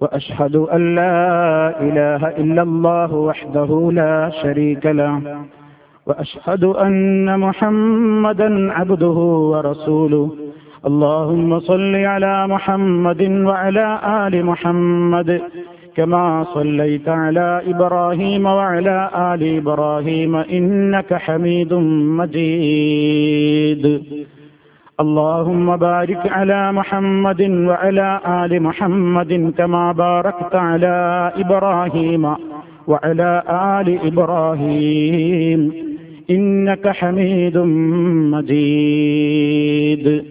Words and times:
وأشهد 0.00 0.56
أن 0.56 0.94
لا 0.94 1.80
إله 1.80 2.28
إلا 2.28 2.62
الله 2.62 3.14
وحده 3.14 3.90
لا 3.92 4.30
شريك 4.42 4.86
له. 4.86 5.20
وأشهد 6.06 6.64
أن 6.64 7.40
محمدا 7.40 8.72
عبده 8.72 9.18
ورسوله. 9.52 10.30
اللهم 10.86 11.60
صل 11.60 11.94
على 11.96 12.46
محمد 12.46 13.22
وعلى 13.22 14.00
آل 14.26 14.46
محمد 14.46 15.42
كما 15.96 16.44
صليت 16.54 17.08
على 17.08 17.62
إبراهيم 17.66 18.46
وعلى 18.46 19.10
آل 19.14 19.56
إبراهيم 19.56 20.36
إنك 20.36 21.14
حميد 21.14 21.74
مجيد. 22.20 24.02
اللهم 25.00 25.76
بارك 25.76 26.32
على 26.32 26.72
محمد 26.72 27.50
وعلى 27.50 28.20
آل 28.26 28.62
محمد 28.62 29.54
كما 29.58 29.92
باركت 29.92 30.54
على 30.54 31.32
إبراهيم 31.36 32.34
وعلى 32.86 33.42
آل 33.48 33.98
إبراهيم. 34.06 35.72
إنك 36.30 36.88
حميد 36.88 37.58
مجيد. 38.34 40.24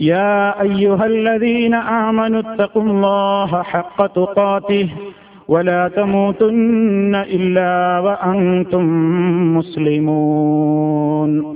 يا 0.00 0.62
أيها 0.62 1.06
الذين 1.06 1.74
آمنوا 1.74 2.40
اتقوا 2.40 2.82
الله 2.82 3.62
حق 3.62 4.06
تقاته 4.06 4.88
ولا 5.48 5.88
تموتن 5.88 7.14
إلا 7.14 7.98
وأنتم 7.98 8.84
مسلمون. 9.56 11.55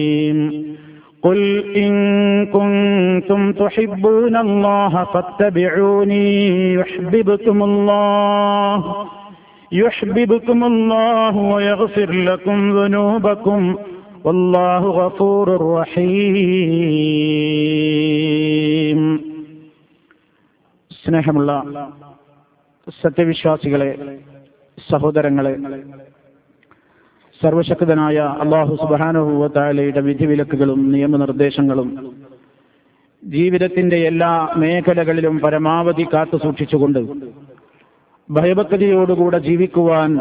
قل 1.22 1.64
إن 1.76 1.92
كنتم 2.46 3.52
تحبون 3.52 4.36
الله 4.36 5.04
فاتبعوني 5.04 6.74
يحببكم 6.74 7.62
الله 7.62 9.06
يحببكم 9.72 10.64
الله 10.64 11.36
ويغفر 11.36 12.12
لكم 12.12 12.78
ذنوبكم 12.78 13.76
والله 14.24 14.82
غفور 15.00 15.76
رحيم 15.76 16.66
സ്നേഹമുള്ള 21.06 21.52
സത്യവിശ്വാസികളെ 23.02 23.90
സഹോദരങ്ങളെ 24.90 25.52
സർവശക്തനായ 27.41 28.17
അള്ളാഹു 28.39 28.75
സുബാനുഭൂവത്താലയുടെ 28.75 29.99
വിധിവിലക്കുകളും 29.99 30.91
നിയമനിർദ്ദേശങ്ങളും 30.91 31.89
ജീവിതത്തിന്റെ 33.23 33.97
എല്ലാ 33.97 34.49
മേഖലകളിലും 34.57 35.39
പരമാവധി 35.39 36.03
കാത്തു 36.03 36.37
സൂക്ഷിച്ചുകൊണ്ട് 36.37 36.99
ഭയഭക്തിയോടുകൂടെ 38.29 39.39
ജീവിക്കുവാൻ 39.39 40.11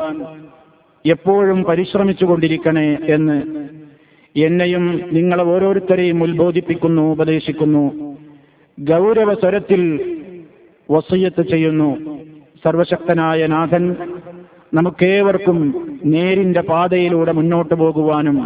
എപ്പോഴും 1.05 1.65
പരിശ്രമിച്ചുകൊണ്ടിരിക്കണേ 1.65 2.99
എന്ന് 3.09 3.37
എന്നെയും 4.37 4.85
നിങ്ങളെ 5.13 5.43
ഓരോരുത്തരെയും 5.43 6.23
ഉത്ബോധിപ്പിക്കുന്നു 6.23 7.03
ഉപദേശിക്കുന്നു 7.13 7.85
ഗൗരവ 8.79 9.35
സ്വരത്തിൽ 9.35 9.83
വസയ്യത്ത് 10.91 11.43
ചെയ്യുന്നു. 11.43 11.89
സർവശക്തനായ 12.65 13.47
നാഥൻ 13.47 13.85
നമുക്കേവർക്കും 14.75 15.59
നേരിന്റെ 16.05 16.61
പാതയിലൂടെ 16.61 17.33
മുന്നോട്ട് 17.33 17.75
പോകുവാനും 17.75 18.39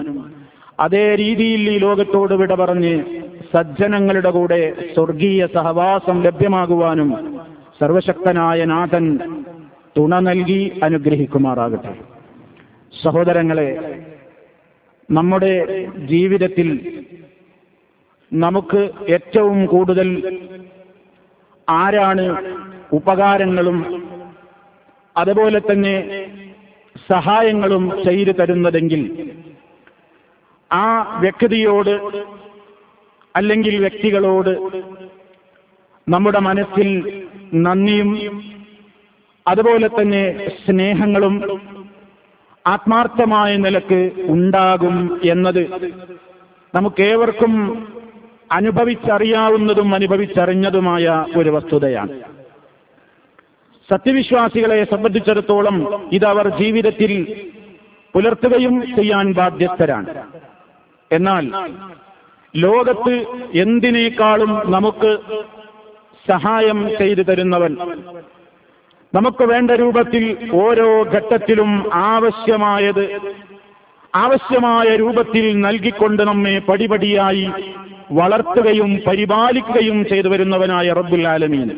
അതേ 0.81 1.15
രീതിയിൽ 1.15 1.69
ഈ 1.70 1.78
ലോകത്തോട് 1.78 2.34
വിട 2.34 2.54
പറഞ്ഞ് 2.54 2.94
സജ്ജനങ്ങളുടെ 3.53 4.31
കൂടെ 4.31 4.60
സ്വർഗീയ 4.94 5.47
സഹവാസം 5.47 6.22
ലഭ്യമാകുവാനും 6.22 7.10
സർവശക്തനായ 7.81 8.65
നാഥൻ 8.65 9.04
തുണ 9.98 10.20
നൽകി 10.20 10.72
അനുഗ്രഹിക്കുമാറാകട്ടെ. 10.82 11.92
സഹോദരങ്ങളെ 12.92 13.69
നമ്മുടെ 15.09 15.54
ജീവിതത്തിൽ 16.06 16.69
നമുക്ക് 18.32 18.91
ഏറ്റവും 19.09 19.66
കൂടുതൽ 19.66 20.09
ആരാണ് 21.69 22.25
ഉപകാരങ്ങളും 22.92 23.78
അതുപോലെ 25.16 25.59
തന്നെ 25.59 25.94
സഹായങ്ങളും 27.09 28.05
ചെയ്തു 28.05 28.31
തരുന്നതെങ്കിൽ 28.31 29.03
ആ 30.72 30.87
വ്യക്തിയോട് 31.21 31.94
അല്ലെങ്കിൽ 33.37 33.78
വ്യക്തികളോട് 33.81 34.50
നമ്മുടെ 36.09 36.38
മനസ്സിൽ 36.38 36.88
നന്ദിയും 37.54 38.10
അതുപോലെ 39.49 39.88
തന്നെ 39.88 40.49
സ്നേഹങ്ങളും 40.66 41.60
ആത്മാർത്ഥമായ 42.66 43.56
നിലയ്ക്ക് 43.56 44.12
ഉണ്ടാകും 44.27 45.21
എന്നത് 45.25 45.91
നമുക്കേവർക്കും 46.75 47.54
അനുഭവിച്ചറിയാവുന്നതും 48.53 49.94
അനുഭവിച്ചറിഞ്ഞതുമായ 49.94 51.25
ഒരു 51.37 51.50
വസ്തുതയാണ്. 51.50 52.34
സത്യവിശ്വാസികളെ 53.91 54.84
സംബന്ധിച്ചിടത്തോളം 54.84 55.77
ഇതവർ 56.12 56.47
ജീവിതത്തിൽ 56.61 57.12
പുലർത്തുകയും 58.15 58.75
ചെയ്യാൻ 58.97 59.27
ബാധ്യസ്ഥരാണ്. 59.33 60.11
എന്നാൽ 61.11 61.45
ലോകത്ത് 62.55 63.15
എന്തിനേക്കാളും 63.55 64.53
നമുക്ക് 64.67 65.11
സഹായം 66.28 66.78
ചെയ്തു 66.99 67.22
തരുന്നവൻ 67.22 67.72
നമുക്ക് 69.15 69.45
വേണ്ട 69.45 69.71
രൂപത്തിൽ 69.71 70.25
ഓരോ 70.62 70.87
ഘട്ടത്തിലും 71.03 71.72
ആവശ്യമായത് 71.95 73.05
ആവശ്യമായ 74.15 74.97
രൂപത്തിൽ 74.97 75.45
നൽകിക്കൊണ്ട് 75.61 76.22
നമ്മെ 76.22 76.59
പടിപടിയായി 76.59 77.47
വളർത്തുകയും 78.12 78.91
പരിപാലിക്കുകയും 79.06 79.99
ചെയ്തു 80.05 80.28
വരുന്നവനായ 80.28 80.93
റബ്ബുൽ 80.93 81.27
ആലമീൻ. 81.28 81.69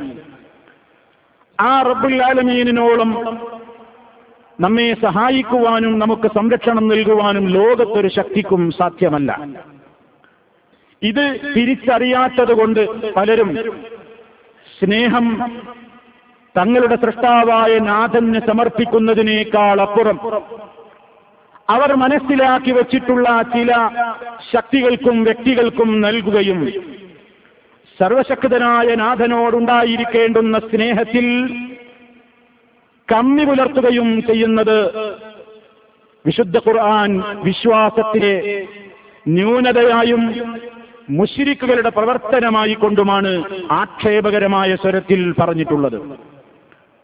ആ 1.59 1.83
റബ്ബുല്ലാലമീനോളം 1.83 3.11
നമ്മെ 4.61 4.97
സഹായിക്കുവാനും 5.03 5.99
നമുക്ക് 5.99 6.29
സംരക്ഷണം 6.35 6.89
നൽകുവാനും 6.89 7.49
ലോകത്തൊരു 7.49 8.09
ശക്തിക്കും 8.09 8.71
സാധ്യമല്ല. 8.71 9.31
ഇത് 11.03 11.41
തിരിച്ചറിയാത്തത് 11.57 12.53
കൊണ്ട് 12.53 13.13
പലരും 13.17 13.51
സ്നേഹം 14.81 15.27
തങ്ങളുടെ 16.55 16.97
സൃഷ്ടാവായ 16.97 17.79
നാഥന് 17.79 18.41
സമർപ്പിക്കുന്നതിനേക്കാൾ 18.47 19.81
അപ്പുറം 19.81 20.21
അവർ 21.71 21.95
മനസ്സിലാക്കി 21.95 22.71
വച്ചിട്ടുള്ള 22.71 23.43
ചില 23.43 23.73
ശക്തികൾക്കും 24.53 25.25
വ്യക്തികൾക്കും 25.25 26.01
നൽകുകയും 26.01 26.61
സർവശക്തനായ 28.01 28.95
നാഥനോടുണ്ടായിരിക്കേണ്ടുന്ന 28.95 30.59
സ്നേഹത്തിൽ 30.59 31.27
കമ്മി 33.13 33.45
പുലർത്തുകയും 33.45 34.23
ചെയ്യുന്നത് 34.27 34.79
വിശുദ്ധ 36.27 36.59
ഖുർആൻ 36.59 37.23
വിശ്വാസത്തിലെ 37.45 38.67
ന്യൂനതയായും 39.29 40.23
മുഷിരിക്കുകളുടെ 41.11 41.89
പ്രവർത്തനമായി 41.89 42.75
കൊണ്ടുമാണ് 42.75 43.33
ആക്ഷേപകരമായ 43.71 44.77
സ്വരത്തിൽ 44.77 45.35
പറഞ്ഞിട്ടുള്ളത്. 45.41 45.99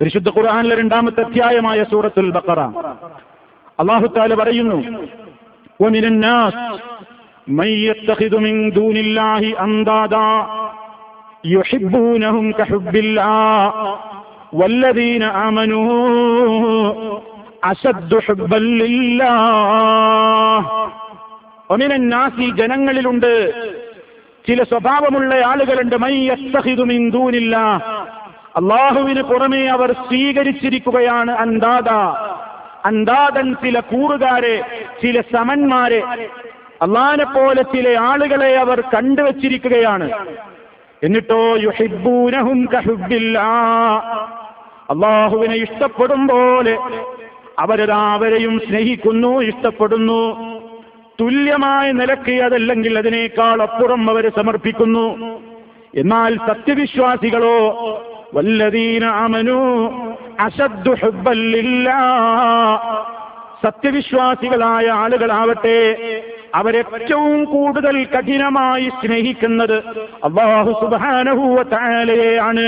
വിശുദ്ധ 0.01 0.29
ഖുർആാനിലെ 0.29 0.77
രണ്ടാമത്തെ 0.77 1.21
അധ്യായമായ 1.21 1.83
സൂറത്തുൽ 1.83 2.31
ബക്കറ 2.31 2.61
അള്ളാഹു 3.79 4.07
പറയുന്നു 4.35 4.79
ഒമിനന്നാസ് 5.85 6.65
മയ്യത്തഹിദുമിൻ 7.51 8.71
ദൂനില്ലാഹി 8.71 9.51
അന്താദാ 9.59 10.27
യുഹിബൂനഹും 11.47 12.53
കഹുബില്ലാ 12.61 13.31
വല്ലദീന 14.55 15.25
ആമനൂ 15.25 15.81
അസദ്ദു 17.65 18.19
ഹുബ്ബല്ലില്ലാ 18.27 19.33
ഒമിന 21.71 21.97
നാസി 21.97 22.51
ജനങ്ങളിലുണ്ട് 22.51 23.33
ചില 24.49 24.63
സ്വഭാവമുള്ള 24.63 25.35
ആളുകളുണ്ട് 25.47 25.97
മൈയത്തഹിതുമിൻ 25.97 27.11
ദൂനില്ല. 27.11 27.57
അള്ളാഹുവിന് 28.57 29.23
പുറമേ 29.23 29.67
അവർ 29.67 29.93
സ്വീകരിച്ചിരിക്കുകയാണ് 29.93 31.31
അന്താദ. 31.31 31.89
അന്താദൻ 32.85 33.55
ചില 33.55 33.81
കൂറുകാരെ 33.81 34.57
ചില 35.03 35.21
സമന്മാരെ 35.21 36.01
അള്ളാനെ 36.83 37.25
പോലെ 37.25 37.63
ചില 37.63 37.99
ആളുകളെ 37.99 38.57
അവർ 38.57 38.81
കണ്ടുവച്ചിരിക്കുകയാണ്. 38.81 40.11
എന്നിട്ടോ 41.03 41.57
യുഹിബൂനഹും 41.57 42.69
അള്ളാഹുവിനെ 44.91 45.55
ഇഷ്ടപ്പെടും 45.55 46.29
പോലെ 46.29 46.79
അവരതാ 47.59 48.13
അവരെയും 48.13 48.61
സ്നേഹിക്കുന്നു 48.69 49.41
ഇഷ്ടപ്പെടുന്നു. 49.41 50.21
തുല്യമായ 51.21 51.93
നിലയ്ക്ക് 51.93 52.43
അതല്ലെങ്കിൽ 52.43 52.99
അതിനേക്കാൾ 52.99 53.63
അപ്പുറം 53.63 54.11
അവരെ 54.11 54.29
സമർപ്പിക്കുന്നു. 54.29 55.07
എന്നാൽ 55.95 56.37
സത്യവിശ്വാസികളോ 56.37 57.59
വല്ലതീന 58.35 59.05
അമനു 59.05 59.59
അശദ്ദു 60.41 60.95
സത്യവിശ്വാസികളായ 63.65 64.87
ആളുകളാവട്ടെ 64.89 65.79
അവരേറ്റവും 66.55 67.45
കൂടുതൽ 67.45 68.05
കഠിനമായി 68.05 68.89
സ്നേഹിക്കുന്നത് 68.89 69.77
അള്ളാഹു 70.25 70.73
സുബാനഹൂവ 70.83 71.63
താലയെയാണ് 71.63 72.67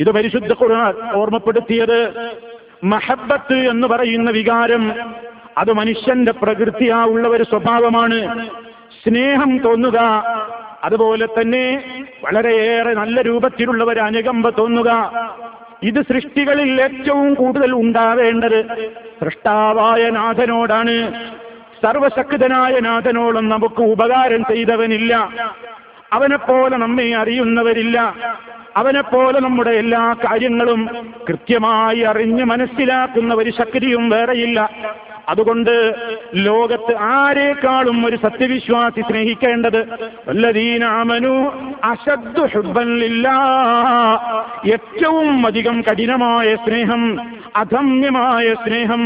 ഇത് 0.00 0.10
പരിശുദ്ധ 0.10 0.52
ഖുർആൻ 0.52 0.94
ഓർമ്മപ്പെടുത്തിയത്. 1.14 1.98
മഹബത്ത് 2.84 3.54
എന്ന് 3.54 3.88
പറയുന്ന 3.88 4.30
വികാരം 4.30 4.84
അത് 5.58 5.72
മനുഷ്യന്റെ 5.72 6.32
പ്രകൃതിയാ 6.32 7.04
ഉള്ള 7.04 7.28
ഒരു 7.28 7.44
സ്വഭാവമാണ്. 7.44 8.18
സ്നേഹം 9.04 9.58
തോന്നുക 9.58 9.98
അതുപോലെ 10.84 11.26
തന്നെ 11.26 11.64
വളരെയേറെ 12.24 12.94
നല്ല 12.94 13.22
രൂപത്തിലുള്ള 13.22 13.84
ഒരു 13.84 14.00
അനുകമ്പ 14.00 14.48
തോന്നുക. 14.58 14.90
ഇത് 15.82 16.00
സൃഷ്ടികളിൽ 16.00 16.82
ഏറ്റവും 16.82 17.34
കൂടുതൽ 17.34 17.72
ഉണ്ടാവേണ്ടത് 17.74 18.60
സൃഷ്ടാവായ 19.20 20.10
നാഥനോടാണ്. 20.10 20.96
സർവശക്തനായ 21.82 22.80
നാഥനോളം 22.80 23.48
നമുക്ക് 23.48 23.82
ഉപകാരം 23.82 24.42
ചെയ്തവനില്ല. 24.44 25.28
അവനെപ്പോലെ 26.12 26.76
നമ്മെ 26.76 27.14
അറിയുന്നവരില്ല. 27.14 28.14
അവനെപ്പോലെ 28.76 29.40
നമ്മുടെ 29.40 29.70
എല്ലാ 29.70 30.16
കാര്യങ്ങളും 30.24 31.12
കൃത്യമായി 31.28 32.00
അറിഞ്ഞ് 32.00 32.44
മനസ്സിലാക്കുന്ന 32.44 33.34
ഒരു 33.34 33.50
ശക്തിയും 33.50 34.10
വേറെയില്ല. 34.10 34.70
അതുകൊണ്ട് 35.28 35.72
ലോകത്ത് 36.34 36.92
ആരേക്കാളും 36.96 38.06
ഒരു 38.06 38.16
സത്യവിശ്വാസി 38.16 39.00
സ്നേഹിക്കേണ്ടത് 39.00 39.80
ഏറ്റവും 44.74 45.46
അധികം 45.46 45.76
കഠിനമായ 45.80 46.48
സ്നേഹം 46.54 47.02
അധമ്യമായ 47.56 48.46
സ്നേഹം 48.54 49.02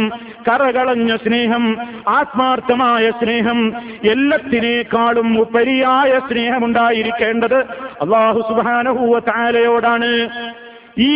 കറകളഞ്ഞ 0.49 1.17
സ്നേഹം 1.17 1.65
ആത്മാർത്ഥമായ 2.09 3.11
സ്നേഹം 3.11 3.59
എല്ലാത്തിനേക്കാളും 4.05 5.29
ഉപരിയായ 5.41 6.13
സ്നേഹമുണ്ടായിരിക്കേണ്ടത് 6.31 7.59
അള്ളാഹു 8.05 8.41
സുബാനഹൂവ 8.49 9.19
താലയോടാണ് 9.29 10.11
ഈ 11.01 11.15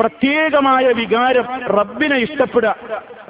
പ്രത്യേകമായ 0.00 0.86
വികാരം 0.92 1.46
റബ്ബിനെ 1.78 2.16
ഇഷ്ടപ്പെടുക. 2.16 2.76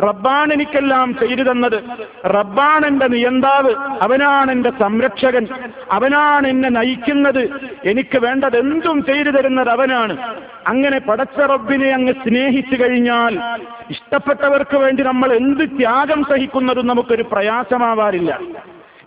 റബ്ബാണ് 0.02 0.52
എനിക്കെല്ലാം 0.52 1.14
ചെയ്തു 1.14 1.42
തന്നത്. 1.50 1.82
റബ്ബാണ് 2.26 2.86
എന്റെ 2.86 3.06
നിയന്താവ്. 3.08 3.74
അവനാണ് 4.02 4.52
എന്റെ 4.52 4.70
സംരക്ഷകൻ. 4.70 5.46
അവനാണ് 5.92 6.46
എന്നെ 6.46 6.68
നയിക്കുന്നത്. 6.68 7.48
എനിക്ക് 7.84 8.18
വേണ്ടത് 8.18 8.56
എന്തും 8.58 9.04
ചെയ്തു 9.04 9.30
തരുന്നത് 9.30 9.68
അവനാണ്. 9.68 10.34
അങ്ങനെ 10.66 10.98
പടച്ച 10.98 11.40
റബ്ബിനെ 11.40 11.90
അങ്ങ് 11.90 12.12
സ്നേഹിച്ചു 12.12 12.84
കഴിഞ്ഞാൽ 12.84 13.38
ഇഷ്ടപ്പെട്ടവർക്ക് 13.90 14.76
വേണ്ടി 14.76 15.02
നമ്മൾ 15.02 15.32
എന്ത് 15.32 15.64
ത്യാഗം 15.78 16.24
സഹിക്കുന്നതും 16.24 16.86
നമുക്കൊരു 16.86 17.22
പ്രയാസമാവാറില്ല. 17.22 18.40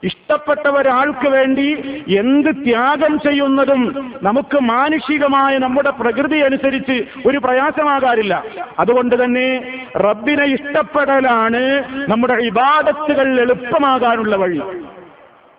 ഇഷ്ടപ്പെട്ട 0.04 0.68
ഒരാൾക്ക് 0.68 1.30
വേണ്ടി 1.30 1.68
എന്ത് 2.08 2.50
ത്യാഗം 2.50 3.20
ചെയ്യുന്നതും 3.20 4.14
നമുക്ക് 4.24 4.60
മാനുഷികമായ 4.60 5.58
നമ്മുടെ 5.58 5.90
പ്രകൃതി 5.90 6.38
അനുസരിച്ച് 6.38 7.04
ഒരു 7.28 7.38
പ്രയാസമാകാറില്ല. 7.38 8.44
അതുകൊണ്ട് 8.80 9.24
തന്നെ 9.24 9.78
റബ്ബിനെ 9.98 10.46
ഇഷ്ടപ്പെടലാണ് 10.46 11.84
നമ്മുടെ 12.10 12.34
ഇബാദത്തുകൾ 12.34 13.40
എളുപ്പമാകാനുള്ള 13.40 14.36
വഴി. 14.36 14.62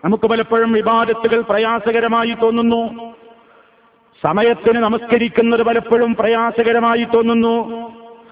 നമുക്ക് 0.05 0.27
പലപ്പോഴും 0.27 0.77
ഇബാദത്തുകൾ 0.77 1.41
പ്രയാസകരമായി 1.41 2.35
തോന്നുന്നു. 2.43 3.13
സമയത്തിന് 4.23 4.83
നമസ്കരിക്കുന്നത് 4.83 5.63
പലപ്പോഴും 5.63 6.15
പ്രയാസകരമായി 6.15 7.03
തോന്നുന്നു. 7.03 7.57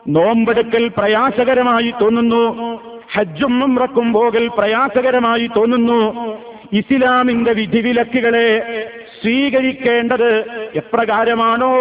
നോമ്പെടുക്കൽ 0.07 0.91
പ്രയാസകരമായി 0.97 1.93
തോന്നുന്നു. 2.01 2.79
ഹജ്ജും 3.13 3.63
ഉംറക്കും 3.63 4.13
പോകൽ 4.13 4.47
പ്രയാസകരമായി 4.47 5.49
തോന്നുന്നു. 5.57 6.13
ഇസ്ലാമിന്റെ 6.73 7.53
വിധിവിലക്കുകളെ 7.53 8.59
സ്വീകരിക്കേണ്ടത് 9.21 10.45
എപ്രകാരമാണോ? 10.75 11.73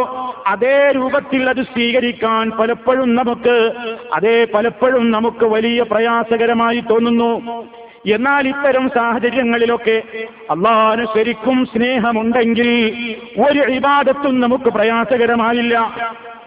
അതേ 0.47 0.93
രൂപത്തിൽ 0.97 1.49
അത് 1.49 1.63
സ്വീകരിക്കാൻ 1.63 2.51
പലപ്പോഴും 2.51 3.15
നമുക്ക് 3.15 3.73
അതേ 4.15 4.47
പലപ്പോഴും 4.55 5.11
നമുക്ക് 5.11 5.45
വലിയ 5.45 5.83
പ്രയാസകരമായി 5.83 6.81
തോന്നുന്നു. 6.81 7.65
എന്നാൽ 8.07 8.49
ഇത്തരം 8.49 8.91
സാഹചര്യങ്ങളിലൊക്കെ 8.95 10.03
അള്ളാഹന് 10.51 11.07
ശരിക്കും 11.17 11.67
സ്നേഹമുണ്ടെങ്കിൽ 11.67 12.93
ഒരു 13.47 13.59
വിവാദത്തും 13.59 14.41
നമുക്ക് 14.41 14.65
പ്രയാസകരമായില്ല. 14.65 15.75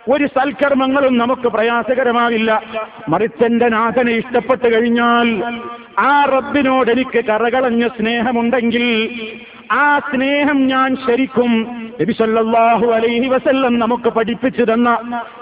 ഒരു 0.09 0.27
സൽക്കർമ്മങ്ങളും 0.27 1.18
നമുക്ക് 1.18 1.48
പ്രയാസകരമാവില്ല. 1.48 2.63
മറിച്ചെന്റെ 3.09 3.69
നാഥനെ 3.69 4.12
ഇഷ്ടപ്പെട്ടു 4.12 4.68
കഴിഞ്ഞാൽ 4.74 5.44
ആ 6.00 6.25
റബ്ബിനോട് 6.25 6.92
എനിക്ക് 6.92 7.25
കറകളഞ്ഞ 7.25 7.88
സ്നേഹമുണ്ടെങ്കിൽ 7.88 8.86
ആ 9.71 10.00
സ്നേഹം 10.00 10.68
ഞാൻ 10.68 10.95
ശരിക്കും 10.95 11.51
നബിസല്ലാഹു 12.02 12.85
അലൈഹി 12.85 13.28
വസല്ലം 13.28 13.80
നമുക്ക് 13.80 14.09
പഠിപ്പിച്ചു 14.09 14.64
തന്ന 14.64 14.90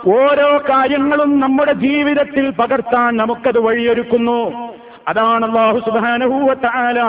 ഓരോ 0.08 0.58
കാര്യങ്ങളും 0.70 1.40
നമ്മുടെ 1.40 1.74
ജീവിതത്തിൽ 1.74 2.50
പകർത്താൻ 2.50 3.18
നമുക്കത് 3.18 3.60
വഴിയൊരുക്കുന്നു. 3.60 4.40
അതാണ് 5.08 5.44
അള്ളാഹു 5.50 5.78
സുബാനഹൂവ 5.86 6.54
തആല 6.66 7.00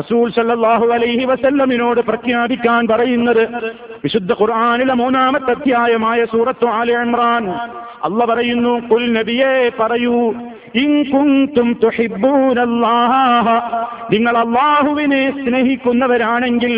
റസൂൽ 0.00 0.26
അലൈഹി 0.96 1.24
വസല്ലമിനോട് 1.30 2.00
പ്രഖ്യാപിക്കാൻ 2.10 2.82
പറയുന്നത്. 2.92 3.42
വിശുദ്ധ 4.04 4.32
ഖുർആാനിലെ 4.40 4.94
മൂന്നാമത്തെ 5.02 5.52
അധ്യായമായ 5.56 6.20
സൂറത്തു 6.32 6.66
ആല 6.78 6.90
ഇമ്രാൻ. 7.06 7.44
അല്ല 8.06 8.20
പറയുന്നു 8.30 8.72
കുൽ 8.90 9.04
നബിയെ 9.18 9.54
പറയൂ 9.80 10.20
നിങ്ങൾ 14.14 14.34
അള്ളാഹുവിനെ 14.44 15.22
സ്നേഹിക്കുന്നവരാണെങ്കിൽ 15.44 16.74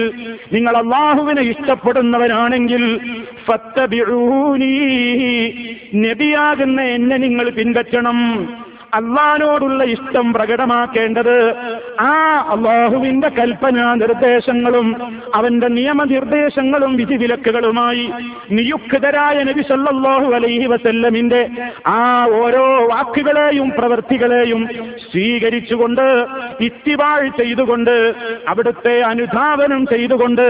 നിങ്ങൾ 0.54 0.74
അള്ളാഹുവിനെ 0.82 1.42
ഇഷ്ടപ്പെടുന്നവരാണെങ്കിൽ 1.52 2.84
നബിയാകുന്ന 6.04 6.80
എന്നെ 6.96 7.16
നിങ്ങൾ 7.16 7.48
പിൻപറ്റണം. 7.58 8.18
അള്ളഹാനോടുള്ള 8.92 9.82
ഇഷ്ടം 9.84 10.26
പ്രകടമാക്കേണ്ടത് 10.32 11.36
ആ 12.00 12.14
അള്ളാഹുവിന്റെ 12.50 13.28
കൽപ്പന 13.28 13.84
നിർദ്ദേശങ്ങളും 13.94 14.88
അവന്റെ 15.34 15.68
നിയമനിർദ്ദേശങ്ങളും 15.68 16.92
വിധിവിലക്കുകളുമായി 16.96 18.04
നിയുക്തരായ 18.50 19.38
നബി 19.42 19.62
സല്ലാഹു 19.62 20.28
അലൈഹി 20.34 20.66
വസല്ലമിന്റെ 20.66 21.40
ആ 21.88 22.02
ഓരോ 22.34 22.64
വാക്കുകളെയും 22.86 23.70
പ്രവൃത്തികളെയും 23.70 24.62
സ്വീകരിച്ചുകൊണ്ട് 25.06 26.04
ഇത്തിവാൾ 26.60 27.22
ചെയ്തുകൊണ്ട് 27.36 27.94
അവിടുത്തെ 28.48 28.94
അനുധാവനം 29.02 29.86
ചെയ്തുകൊണ്ട് 29.86 30.46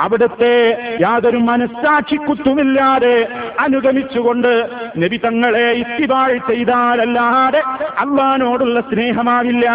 അവിടുത്തെ 0.00 0.54
യാതൊരു 1.00 1.38
മനസ്സാക്ഷിക്കുത്തുമില്ലാതെ 1.48 3.16
അനുഗമിച്ചുകൊണ്ട് 3.58 4.52
നബി 4.98 5.16
തങ്ങളെ 5.16 5.66
ഇത്തിവാൾ 5.78 6.30
ചെയ്താലല്ലാതെ 6.48 7.62
അള്ളഹാനോടുള്ള 7.84 8.80
സ്നേഹമാവില്ല 8.80 9.70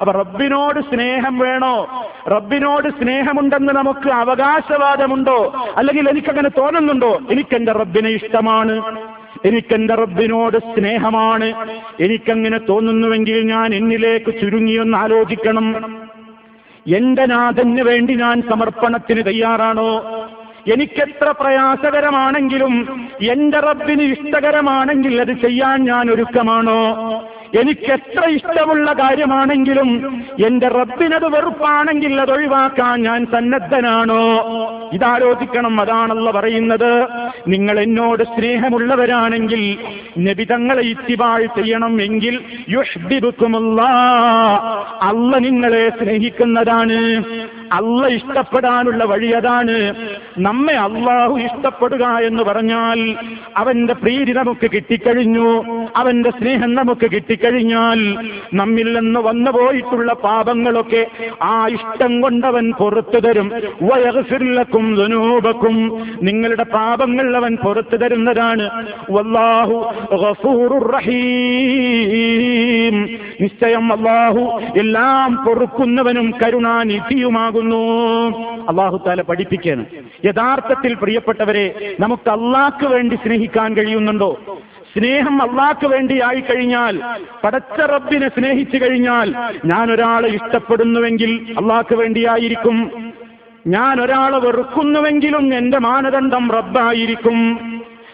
അപ്പൊ 0.00 0.12
റബ്ബിനോട് 0.12 0.80
സ്നേഹം 0.80 1.38
വേണോ? 1.38 2.06
റബ്ബിനോട് 2.28 2.88
സ്നേഹമുണ്ടെന്ന് 2.88 3.72
നമുക്ക് 3.72 4.10
അവകാശവാദമുണ്ടോ? 4.10 5.66
അല്ലെങ്കിൽ 5.76 6.08
എനിക്കങ്ങനെ 6.08 6.48
തോന്നുന്നുണ്ടോ? 6.48 7.20
എനിക്കെന്റെ 7.30 7.72
റബ്ബിനെ 7.72 8.08
ഇഷ്ടമാണ്. 8.08 8.98
എനിക്കെന്റെ 9.44 9.94
റബ്ബിനോട് 9.94 10.58
സ്നേഹമാണ്. 10.58 11.68
എനിക്കങ്ങനെ 12.00 12.58
തോന്നുന്നുവെങ്കിൽ 12.58 13.46
ഞാൻ 13.46 13.74
എന്നിലേക്ക് 13.74 14.34
ചുരുങ്ങിയൊന്ന് 14.40 14.98
ആലോചിക്കണം. 14.98 15.98
എന്റെ 16.96 17.26
നാഥന് 17.26 17.80
വേണ്ടി 17.80 18.14
ഞാൻ 18.14 18.42
സമർപ്പണത്തിന് 18.50 19.26
തയ്യാറാണോ? 19.26 19.98
എനിക്കെത്ര 20.72 21.34
പ്രയാസകരമാണെങ്കിലും 21.40 23.06
എന്റെ 23.30 23.60
റബ്ബിന് 23.60 24.02
ഇഷ്ടകരമാണെങ്കിൽ 24.02 25.20
അത് 25.20 25.32
ചെയ്യാൻ 25.32 25.84
ഞാൻ 25.84 26.10
ഒരുക്കമാണോ? 26.10 26.94
എനിക്കെത്ര 27.60 28.28
ഇഷ്ടമുള്ള 28.28 28.92
കാര്യമാണെങ്കിലും 28.92 29.90
എന്റെ 30.46 30.68
റബ്ബിനത് 30.68 31.26
വെറുപ്പാണെങ്കിൽ 31.34 32.20
അത് 32.20 32.30
ഒഴിവാക്കാൻ 32.30 33.02
ഞാൻ 33.02 33.26
സന്നദ്ധനാണോ? 33.26 34.22
ഇതാലോചിക്കണം 34.92 35.80
അതാണല്ല 35.80 36.30
പറയുന്നത്. 36.30 37.06
നിങ്ങൾ 37.48 37.80
എന്നോട് 37.80 38.22
സ്നേഹമുള്ളവരാണെങ്കിൽ 38.22 39.78
നബിതങ്ങളെ 40.18 40.82
ഇത്തിവാൾ 40.82 41.46
ചെയ്യണം 41.46 42.02
എങ്കിൽ 42.02 42.40
യുഷ്ബിബുക്കുമുള്ള 42.70 43.82
അല്ല 45.02 45.38
നിങ്ങളെ 45.38 45.88
സ്നേഹിക്കുന്നതാണ്. 45.88 46.98
അല്ല 47.74 48.06
ഇഷ്ടപ്പെടാനുള്ള 48.06 49.04
വഴി 49.04 49.26
അതാണ്. 49.26 49.94
നമ്മെ 50.38 50.74
അള്ളാഹു 50.74 51.38
ഇഷ്ടപ്പെടുക 51.38 52.04
എന്ന് 52.04 52.42
പറഞ്ഞാൽ 52.42 53.14
അവന്റെ 53.56 53.94
പ്രീതി 53.94 54.32
നമുക്ക് 54.32 54.70
കിട്ടിക്കഴിഞ്ഞു 54.70 55.64
അവന്റെ 55.96 56.30
സ്നേഹം 56.30 56.74
നമുക്ക് 56.74 57.10
കിട്ടിക്കഴിഞ്ഞാൽ 57.10 58.18
നമ്മിൽ 58.54 58.98
നിന്ന് 58.98 59.20
വന്നു 59.20 59.50
പോയിട്ടുള്ള 59.50 60.12
പാപങ്ങളൊക്കെ 60.12 61.06
ആ 61.42 61.66
ഇഷ്ടം 61.66 62.20
കൊണ്ടവൻ 62.20 62.72
പുറത്തു 62.72 63.18
തരും. 63.18 63.52
വയസ്സില്ലക്കും 63.82 64.94
ധനൂപക്കും 64.94 66.06
നിങ്ങളുടെ 66.22 66.62
പാപങ്ങൾ 66.62 67.36
അവൻ 67.36 67.58
പുറത്തു 67.64 67.96
തരുന്നതാണ്. 67.96 68.70
റഹീം. 70.94 73.08
നിശ്ചയം 73.40 73.92
അള്ളാഹു 73.92 74.60
എല്ലാം 74.76 75.44
പൊറുക്കുന്നവനും 75.44 76.34
കരുണാനിധിയുമാകുന്നു. 76.42 77.63
അള്ളാഹു 78.68 79.02
താല 79.06 79.22
പഠിപ്പിക്കാണ് 79.22 79.86
യഥാർത്ഥത്തിൽ 80.24 80.94
പ്രിയപ്പെട്ടവരെ 80.94 81.96
നമുക്ക് 82.00 82.30
അള്ളാഹ്ക്ക് 82.30 82.86
വേണ്ടി 82.86 83.16
സ്നേഹിക്കാൻ 83.16 83.76
കഴിയുന്നുണ്ടോ? 83.76 84.56
സ്നേഹം 84.98 85.42
അള്ളാഹ്ക്ക് 85.42 85.86
വേണ്ടി 85.86 86.22
ആയി 86.22 86.40
കഴിഞ്ഞാൽ 86.40 87.00
പടച്ച 87.44 87.80
റബ്ബിനെ 87.80 88.28
സ്നേഹിച്ചു 88.28 88.76
കഴിഞ്ഞാൽ 88.76 89.34
ഞാൻ 89.64 89.92
ഒരാളെ 89.92 90.28
ഇഷ്ടപ്പെടുന്നുവെങ്കിൽ 90.28 91.46
അള്ളാഹ്ക്ക് 91.58 91.94
വേണ്ടിയായിരിക്കും. 91.94 92.90
ഞാൻ 93.66 94.00
ഒരാളെ 94.00 94.38
വെറുക്കുന്നുവെങ്കിലും 94.38 95.54
എന്റെ 95.54 95.78
മാനദണ്ഡം 95.78 96.50
റബ്ബായിരിക്കും. 96.50 97.60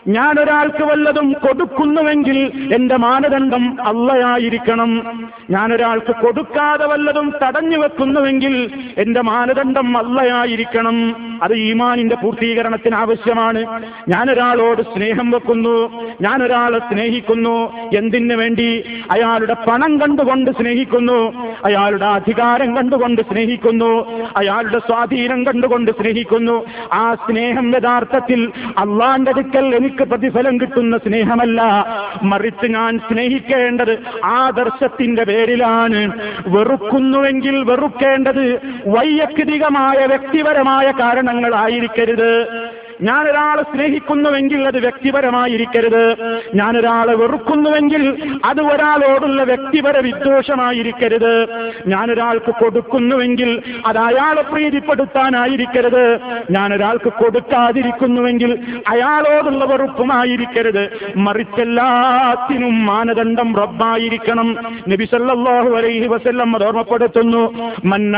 ഞാൻ 0.09 0.41
ഒരാൾക്ക് 0.41 0.85
വല്ലതും 0.85 1.33
കൊടുക്കുന്നുവെങ്കിൽ 1.33 2.53
എന്റെ 2.75 2.97
മാനദണ്ഡം 2.97 3.77
അള്ളയായിരിക്കണം. 3.81 5.25
ഞാൻ 5.51 5.73
ഒരാൾക്ക് 5.73 6.15
കൊടുക്കാതെ 6.21 6.87
വല്ലതും 6.87 7.33
തടഞ്ഞു 7.43 7.77
വെക്കുന്നുവെങ്കിൽ 7.77 8.71
എന്റെ 8.99 9.21
മാനദണ്ഡം 9.21 9.99
അള്ളയായിരിക്കണം. 9.99 11.17
അത് 11.43 11.55
ഈമാനിന്റെ 11.55 12.17
പൂർത്തീകരണത്തിന് 12.17 12.97
ആവശ്യമാണ്. 12.97 13.83
ഞാൻ 14.09 14.31
ഒരാളോട് 14.31 14.83
സ്നേഹം 14.83 15.31
വെക്കുന്നു. 15.31 16.05
ഞാൻ 16.21 16.43
ഒരാളെ 16.43 16.79
സ്നേഹിക്കുന്നു. 16.79 17.73
എന്തിനു 17.97 18.35
വേണ്ടി? 18.35 18.85
അയാളുടെ 19.11 19.57
പണം 19.69 20.01
കണ്ടുകൊണ്ട് 20.01 20.51
സ്നേഹിക്കുന്നു. 20.51 21.33
അയാളുടെ 21.65 22.07
അധികാരം 22.07 22.77
കണ്ടുകൊണ്ട് 22.77 23.23
സ്നേഹിക്കുന്നു. 23.23 24.21
അയാളുടെ 24.37 24.79
സ്വാധീനം 24.79 25.47
കണ്ടുകൊണ്ട് 25.47 25.91
സ്നേഹിക്കുന്നു. 25.91 26.65
ആ 26.93 27.15
സ്നേഹം 27.15 27.75
യഥാർത്ഥത്തിൽ 27.77 28.53
അള്ളാന്റെ 28.79 29.31
അടുക്കൽ 29.31 29.77
എനിക്ക് 29.77 30.00
പ്രതിഫലം 30.05 30.61
കിട്ടുന്ന 30.61 30.99
സ്നേഹമല്ല. 30.99 31.87
മറിച്ച് 32.23 32.67
ഞാൻ 32.67 32.99
സ്നേഹിക്കേണ്ടത് 32.99 33.99
ആദർശത്തിന്റെ 34.25 35.25
പേരിലാണ്. 35.25 36.13
വെറുക്കുന്നുവെങ്കിൽ 36.49 37.65
വെറുക്കേണ്ടത് 37.65 38.61
വൈയക്തികമായ 38.87 40.07
വ്യക്തിപരമായ 40.07 40.91
കാരണങ്ങളായിരിക്കരുത്. 40.91 42.70
ഞാനൊരാളെ 43.03 43.63
സ്നേഹിക്കുന്നുവെങ്കിൽ 43.63 44.67
അത് 44.67 44.79
വ്യക്തിപരമായിരിക്കരുത്. 44.79 46.17
ഞാൻ 46.55 46.79
ഒരാളെ 46.79 47.15
വെറുക്കുന്നുവെങ്കിൽ 47.15 48.35
അത് 48.45 48.61
ഒരാളോടുള്ള 48.61 49.43
വ്യക്തിപര 49.43 49.99
വിദ്വേഷമായിരിക്കരുത്. 49.99 51.47
ഞാൻ 51.87 52.13
ഒരാൾക്ക് 52.13 52.51
കൊടുക്കുന്നുവെങ്കിൽ 52.51 53.63
അത് 53.87 53.99
അയാളെ 53.99 54.43
പ്രീതിപ്പെടുത്താനായിരിക്കരുത്. 54.43 56.19
ഞാനൊരാൾക്ക് 56.51 57.13
കൊടുക്കാതിരിക്കുന്നുവെങ്കിൽ 57.13 58.59
അയാളോടുള്ള 58.89 59.65
വെറുപ്പുമായിരിക്കരുത്. 59.65 60.89
മറിച്ചെല്ലാത്തിനും 61.17 62.87
മാനദണ്ഡം 62.87 63.57
റബ്ബായിരിക്കണം. 63.57 64.57
നബിസല്ലാഹു 64.89 65.71
അലൈഹി 65.77 66.07
വസല്ലം 66.07 66.57
അത് 66.57 66.67
ഓർമ്മപ്പെടുത്തുന്നു. 66.67 67.73
മൻ 67.85 68.13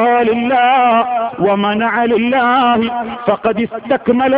അഹബ്ബലില്ലാ 0.00 0.64
വ 1.38 1.46
അബ്ഗദലില്ലാ 1.46 1.46
വ 1.46 1.46
അഅ്താ 1.46 1.46
لله 1.46 1.46
ومنع 1.46 1.92
لله 2.06 2.78
فقد 3.26 3.56
استكمل 3.68 4.32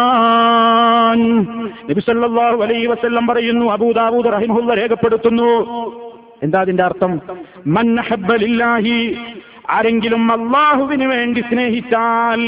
الإيمان 0.00 1.20
നബി 1.88 2.00
സല്ലല്ലാഹു 2.06 2.58
അലൈഹി 2.64 2.86
വസല്ലം 2.86 3.24
പറയുന്നു 3.30 3.64
അബൂദാവൂദ് 3.74 4.28
റഹിമഹുല്ല 4.34 4.70
രേഖപ്പെടുത്തുന്നു 4.80 5.50
എന്താ 6.42 6.58
അതിന്റെ 6.64 6.84
അർത്ഥം 6.84 7.12
മൻ 7.76 7.86
അഹബ്ബ 8.02 8.30
ലില്ലാഹി 8.44 8.96
ആരെങ്കിലും 9.70 10.24
അള്ളാഹുവിന് 10.36 11.06
വേണ്ടി 11.14 11.40
സ്നേഹിച്ചാൽ 11.50 12.40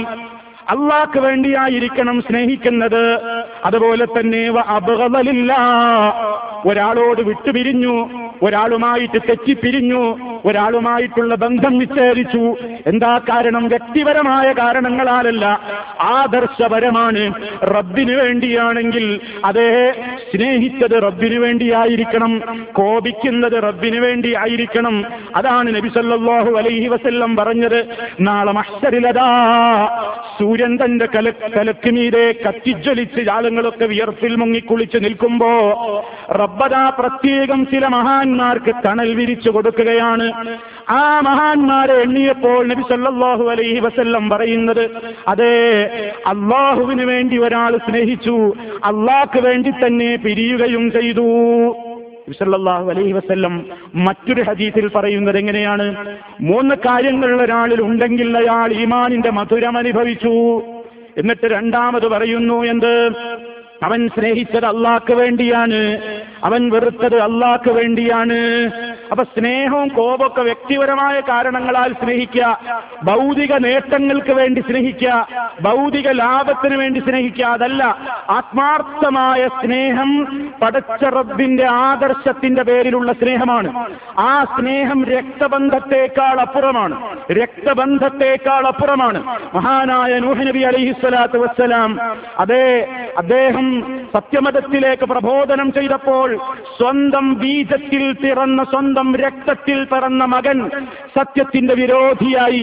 അള്ളാഹ്ക്ക് 0.72 1.20
വേണ്ടിയായിരിക്കണം 1.20 2.16
സ്നേഹിക്കുന്നത് 2.26 3.02
അതുപോലെ 3.68 4.04
തന്നെ 4.16 4.42
വ 4.50 4.61
അബ്ഗദലില്ല 4.76 5.52
ഒരാളോട് 6.70 7.20
വിട്ടുപിരിഞ്ഞു 7.28 7.96
ഒരാളുമായിട്ട് 8.44 9.20
തെറ്റിപ്പിരിഞ്ഞു 9.29 10.01
ഒരാളുമായിട്ടുള്ള 10.46 11.36
ബന്ധം 11.36 11.79
വിച്ഛേദിച്ചു. 11.79 12.56
എന്താ 12.88 13.22
കാരണം? 13.29 13.67
വ്യക്തിപരമായ 13.67 14.53
കാരണങ്ങളാലല്ല 14.53 15.46
ആദർശപരമാണ്. 16.01 17.34
റബ്ബിനു 17.63 18.13
വേണ്ടിയാണെങ്കിൽ 18.13 19.20
അതേ 19.46 19.94
സ്നേഹിച്ചത് 20.34 21.03
റബ്ബിന് 21.03 21.39
വേണ്ടിയായിരിക്കണം 21.39 22.41
കോപിക്കുന്നത് 22.72 23.63
റബ്ബിനു 23.63 24.00
വേണ്ടി 24.00 24.36
ആയിരിക്കണം 24.36 25.06
അതാണ് 25.36 25.75
നബി 25.75 25.89
സല്ലല്ലാഹു 25.89 26.58
അലൈഹി 26.58 26.88
വസല്ലം 26.88 27.36
പറഞ്ഞത് 27.36 27.79
നാളെ 28.20 28.51
മഷ്ടരിലതാ 28.51 29.29
സൂര്യൻ 30.39 30.77
തന്റെ 30.84 31.06
കല 31.15 31.29
കലക്കിനീരെ 31.29 32.32
കത്തിജ്വലിച്ച് 32.32 33.22
ജാലങ്ങളൊക്കെ 33.22 33.86
വിയർപ്പിൽ 33.86 34.36
മുങ്ങിക്കുളിച്ച് 34.36 34.98
നിൽക്കുമ്പോ 34.98 35.51
റബ്ബദാ 36.32 36.89
പ്രത്യേകം 36.89 37.65
ചില 37.65 37.88
മഹാന്മാർക്ക് 38.27 38.72
തണൽ 38.86 39.13
വിരിച്ചു 39.13 39.50
കൊടുക്കുകയാണ്. 39.50 40.55
ആ 40.89 41.19
മഹാന്മാരെ 41.19 41.93
എണ്ണിയപ്പോൾ 41.93 42.67
നബി 42.67 42.81
സല്ലാഹു 42.81 43.43
അലൈഹി 43.50 43.79
വസല്ലം 43.79 44.29
പറയുന്നത് 44.29 44.84
അതെ 45.27 45.53
അള്ളാഹുവിന് 46.27 47.05
വേണ്ടി 47.05 47.38
ഒരാൾ 47.38 47.77
സ്നേഹിച്ചു 47.77 48.53
അള്ളാഹ്ക്ക് 48.84 49.39
വേണ്ടി 49.48 49.72
തന്നെ 49.72 50.15
പിരിയുകയും 50.15 50.91
ചെയ്തു. 50.91 51.27
സല്ലല്ലാഹു 52.39 52.89
അലൈഹി 52.89 53.12
വസല്ലം 53.12 53.65
മറ്റൊരു 53.96 54.41
ഹദീസിൽ 54.41 54.88
പറയുന്നത് 54.96 55.38
എങ്ങനെയാണ്? 55.38 55.88
മൂന്ന് 56.41 56.75
കാര്യങ്ങൾ 56.75 57.41
ഒരാളിൽ 57.41 57.81
ഉണ്ടെങ്കിൽ 57.81 58.38
അയാൾ 58.38 58.74
ഈമാനിന്റെ 58.74 59.29
മധുരം 59.29 59.77
അനുഭവിച്ചു. 59.77 60.36
എന്നിട്ട് 61.17 61.48
രണ്ടാമത് 61.48 62.07
പറയുന്നു 62.07 62.57
എന്ത്? 62.63 62.93
അവൻ 63.84 64.01
സ്നേഹിച്ചത് 64.07 64.65
അള്ളാഹ്ക്ക് 64.65 65.13
വേണ്ടിയാണ്. 65.13 65.81
അവൻ 66.44 66.70
വെറുത്തത് 66.70 67.17
അള്ളാഹ്ക്ക് 67.22 67.70
വേണ്ടിയാണ് 67.70 68.39
അപ്പൊ 69.11 69.23
സ്നേഹവും 69.23 69.87
കോപമൊക്കെ 69.87 70.41
വ്യക്തിപരമായ 70.41 71.19
കാരണങ്ങളാൽ 71.19 71.93
സ്നേഹിക്കുക. 71.93 72.59
ഭൗതിക 73.03 73.53
നേട്ടങ്ങൾക്ക് 73.53 74.33
വേണ്ടി 74.33 74.61
സ്നേഹിക്കുക. 74.61 75.27
ഭൗതിക 75.61 76.11
ലാഭത്തിന് 76.11 76.75
വേണ്ടി 76.75 76.99
സ്നേഹിക്കുക. 76.99 77.45
അതല്ല 77.45 77.83
ആത്മാർത്ഥമായ 78.29 79.47
സ്നേഹം 79.47 80.27
പടച്ച 80.61 81.05
റബ്ബിന്റെ 81.05 81.65
ആദർശത്തിന്റെ 81.65 82.63
പേരിലുള്ള 82.63 83.13
സ്നേഹമാണ്. 83.13 83.89
ആ 84.19 84.43
സ്നേഹം 84.43 85.05
രക്തബന്ധത്തെക്കാൾ 85.05 86.41
അപ്പുറമാണ്. 86.41 87.17
രക്തബന്ധത്തെക്കാൾ 87.31 88.67
അപ്പുറമാണ്. 88.67 89.23
മഹാനായ 89.55 90.19
നൂഹ് 90.19 90.47
നബി 90.47 90.59
അലൈഹി 90.59 90.91
സ്വലാത്തു 90.91 91.37
വസ്സലാം 91.37 91.97
അതേ 92.37 92.87
അദ്ദേഹം 93.17 93.67
സത്യമതത്തിലേക്ക് 94.13 95.03
പ്രബോധനം 95.03 95.71
ചെയ്തപ്പോൾ 95.71 96.37
സ്വന്തം 96.77 97.33
ബീജത്തിൽ 97.33 98.11
പിറന്ന 98.11 98.63
സ്വന്തം 98.63 98.96
സ്വന്തം 98.97 99.15
രക്തത്തിൽ 99.15 99.79
പിറന്ന 99.83 100.23
മകൻ 100.25 100.59
സത്യത്തിന്റെ 101.15 101.73
വിരോധിയായി 101.75 102.61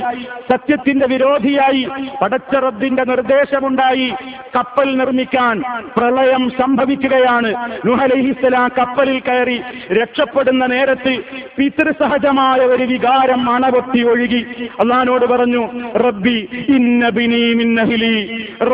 സത്യത്തിന്റെ 0.50 1.06
വിരോധിയായി 1.06 1.82
പടച്ചറബിന്റെ 2.22 3.04
നിർദ്ദേശമുണ്ടായി 3.04 4.08
കപ്പൽ 4.56 4.88
നിർമ്മിക്കാൻ 4.96 5.62
പ്രളയം 5.96 6.44
സംഭവിക്കുകയാണ്. 6.60 7.50
നുഹലഹിസ്ലാം 7.86 8.70
കപ്പലിൽ 8.78 9.18
കയറി 9.20 9.58
രക്ഷപ്പെടുന്ന 10.00 10.66
നേരത്ത് 10.66 11.14
പിതൃസഹജമായ 11.58 12.60
ഒരു 12.74 12.82
വികാരം 12.82 13.44
അണവൊത്തി 13.50 14.02
ഒഴുകി. 14.12 14.42
അള്ളഹാനോട് 14.80 15.26
പറഞ്ഞു 15.26 15.62
റബ്ബി 16.06 16.38
ഇന്ന 16.68 17.08
ബിനി 17.08 17.42
മിന്നഹിലി 17.54 18.16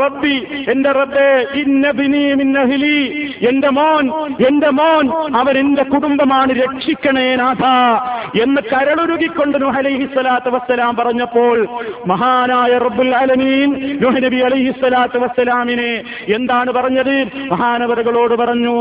റബ്ബി 0.00 0.36
എന്റെ 0.72 0.92
റബ്ബേ 1.00 1.28
ഇന്ന 1.62 1.90
ബിനി 2.00 2.24
മിന്നഹിലി 2.42 2.96
എന്റെ 3.50 3.72
മോൻ 3.80 4.06
എന്റെ 4.48 4.72
മോൻ 4.80 5.04
അവൻ 5.36 5.56
കുടുംബമാണ്. 5.92 6.52
രക്ഷിക്കണേ 6.64 7.28
നാഥ 7.50 7.64
എന്ന് 8.42 8.61
കരളുരുകിക്കൊണ്ട് 8.62 9.57
വസ്സലാം 10.49 10.97
പറഞ്ഞപ്പോൾ 10.97 11.57
മഹാനായ 12.07 12.73
റബ്ബുൽ 12.78 13.14
നബി 14.25 14.37
അലൈഹി 14.37 14.73
വസ്സലാമിനെ 15.19 15.90
എന്താണ് 16.35 16.71
പറഞ്ഞത്? 16.73 17.14
മഹാനവറുകളോട് 17.50 18.35
പറഞ്ഞു 18.35 18.76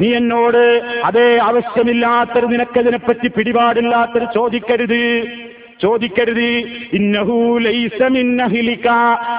നീ 0.00 0.14
എന്നോട് 0.14 0.62
അതേ 1.04 1.28
ആവശ്യമില്ലാത്തൊരു 1.42 2.46
നിനക്കതിനെപ്പറ്റി 2.46 3.28
പിടിപാടില്ലാത്തൊരു 3.28 4.28
ചോദിക്കരുത്. 4.34 5.02
ചോദിക്കരുത്. 5.82 6.64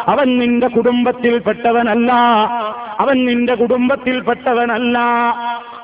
അവൻ 0.08 0.40
നിന്റെ 0.40 0.68
കുടുംബത്തിൽപ്പെട്ടവനല്ല. 0.68 2.14
അവൻ 3.00 3.26
നിന്റെ 3.26 3.56
കുടുംബത്തിൽപ്പെട്ടവനല്ല. 3.56 5.00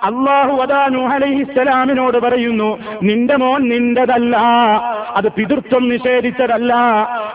അള്ളാഹു 0.03 0.61
അതാ 0.61 0.87
നൂഹ് 0.87 1.13
അലൈഹിസ്സലാമിനോട് 1.13 2.17
പറയുന്നു 2.17 2.77
നിന്റെ 3.03 3.35
മോൻ 3.35 3.69
നിന്റെതല്ല. 3.69 4.37
അത് 5.15 5.31
പിതൃത്വം 5.31 5.89
നിഷേധിച്ചതല്ല. 5.89 6.75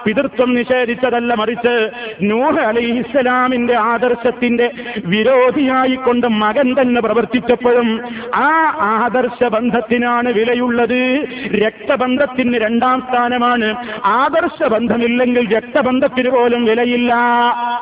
പിതൃത്വം 0.05 0.55
നിഷേധിച്ചതല്ല 0.55 1.35
മറിച്ച് 1.35 1.91
നൂഹ് 2.23 2.61
അലൈഹിസ്സലാമിന്റെ 2.61 3.75
ആദർശത്തിന്റെ 3.75 4.71
വിരോധിയായി 5.07 5.95
കൊണ്ട് 5.95 6.27
മകൻ 6.27 6.75
തന്നെ 6.81 7.01
പ്രവർത്തിച്ചപ്പോഴും 7.01 8.01
ആ 8.35 8.77
ആദർശ 8.81 9.45
ബന്ധത്തിനാണ് 9.45 10.33
വിലയുള്ളത്. 10.33 11.25
രക്തബന്ധത്തിന് 11.65 12.59
രണ്ടാം 12.59 13.03
സ്ഥാനമാണ് 13.15 13.69
ആദർശ 14.05 14.63
ബന്ധമില്ലെങ്കിൽ 14.69 15.45
രക്തബന്ധത്തിന് 15.57 16.31
പോലും 16.31 16.65
വിലയില്ല. 16.65 17.15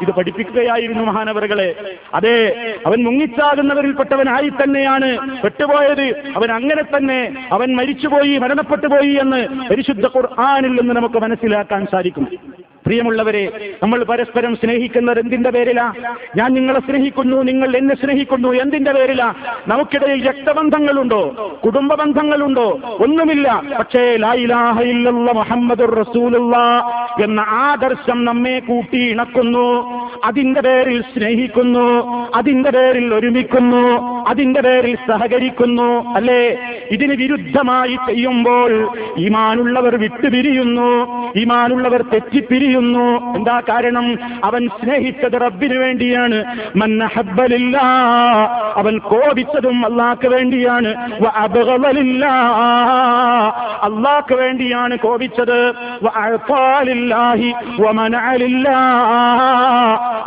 ഇത് 0.02 0.10
പഠിപ്പിക്കുകയായിരുന്നു 0.10 1.04
മഹാനവറുകളെ. 1.04 1.68
അതെ 2.14 2.38
അവൻ 2.86 3.04
മുങ്ങിച്ചാകുന്നവരിൽപ്പെട്ടവനായി 3.04 4.48
തന്നെയാണ് 4.48 5.42
പെട്ടുപോയത് 5.42 6.06
അവൻ 6.36 6.52
അങ്ങനെ 6.52 6.82
തന്നെ. 6.82 7.48
അവൻ 7.52 7.76
മരിച്ചുപോയി 7.76 8.38
മരണപ്പെട്ടുപോയി 8.38 9.12
എന്ന് 9.20 9.40
പരിശുദ്ധ 9.70 10.06
ഖുർആാനിൽ 10.06 10.74
നിന്ന് 10.80 10.94
നമുക്ക് 10.94 11.18
മനസ്സിലാക്കാൻ 11.22 11.86
സാധിക്കും. 11.92 12.28
പ്രിയമുള്ളവരെ 12.86 13.70
നമ്മൾ 13.82 14.04
പരസ്പരം 14.04 14.56
സ്നേഹിക്കുന്നത് 14.56 15.18
എന്തിന്റെ 15.18 15.50
പേരിലാ? 15.50 15.92
ഞാൻ 16.36 16.54
നിങ്ങളെ 16.54 16.80
സ്നേഹിക്കുന്നു 16.80 17.42
നിങ്ങൾ 17.42 17.76
എന്നെ 17.76 17.94
സ്നേഹിക്കുന്നു 17.94 18.48
എന്തിന്റെ 18.48 18.92
പേരിലാ? 18.92 19.34
നമുക്കിടയിൽ 19.68 20.28
രക്തബന്ധങ്ങളുണ്ടോ? 20.28 21.22
കുടുംബ 21.64 21.94
ബന്ധങ്ങളുണ്ടോ 21.94 22.80
ഒന്നുമില്ല. 23.00 23.62
പക്ഷേ 23.78 24.16
മുഹമ്മദ് 25.32 25.96
റസൂലുള്ള 26.00 26.56
എന്ന 27.24 27.40
ആദർശം 27.40 28.24
നമ്മെ 28.24 28.58
കൂട്ടി 28.58 29.10
ഇണക്കുന്നു 29.10 29.66
അതിന്റെ 30.24 30.60
പേരിൽ 30.60 31.02
സ്നേഹിക്കുന്നു 31.02 31.86
അതിന്റെ 32.34 32.70
പേരിൽ 32.70 33.14
ഒരുമിക്കുന്നു 33.14 33.84
അതിന്റെ 34.28 34.60
പേരിൽ 34.60 34.96
സഹകരിക്കുന്നു 34.96 36.14
അല്ലേ? 36.14 36.58
ഇതിന് 36.90 37.12
വിരുദ്ധമായി 37.12 37.96
ചെയ്യുമ്പോൾ 38.06 38.72
ഇമാനുള്ളവർ 39.18 39.96
വിട്ടുപിരിയുന്നു 39.96 40.90
ഇമാനുള്ളവർ 41.38 42.02
തെറ്റിപ്പിരിയുന്നു. 42.02 42.71
എന്താ 43.36 43.62
കാരണം? 43.68 44.18
അവൻ 44.44 44.68
സ്നേഹിച്ചത് 44.68 45.40
റബ്ബിന് 45.40 45.78
വേണ്ടിയാണ്. 45.78 46.44
മന്നഹബലില്ല 46.76 47.78
അവൻ 48.76 48.98
കോപിച്ചതും 48.98 49.86
അള്ളാഹ്ക്ക് 49.86 50.28
വേണ്ടിയാണ്. 50.28 50.88
അള്ളാഹ്ക്ക് 53.82 54.34
വേണ്ടിയാണ് 54.34 54.98
കോപിച്ചത്. 54.98 55.72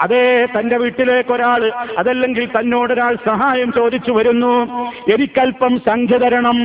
അതേ 0.01 0.47
തന്റെ 0.59 0.77
വീട്ടിലേക്ക് 0.77 1.33
ഒരാൾ 1.33 1.71
അതല്ലെങ്കിൽ 1.97 2.45
തന്നോടൊരാൾ 2.45 3.15
സഹായം 3.25 3.73
ചോദിച്ചു 3.73 4.11
വരുന്നു. 4.11 4.67
എനിക്കൽപ്പം 5.13 5.79
സംഖ്യ 5.79 6.17
തരണം. 6.17 6.57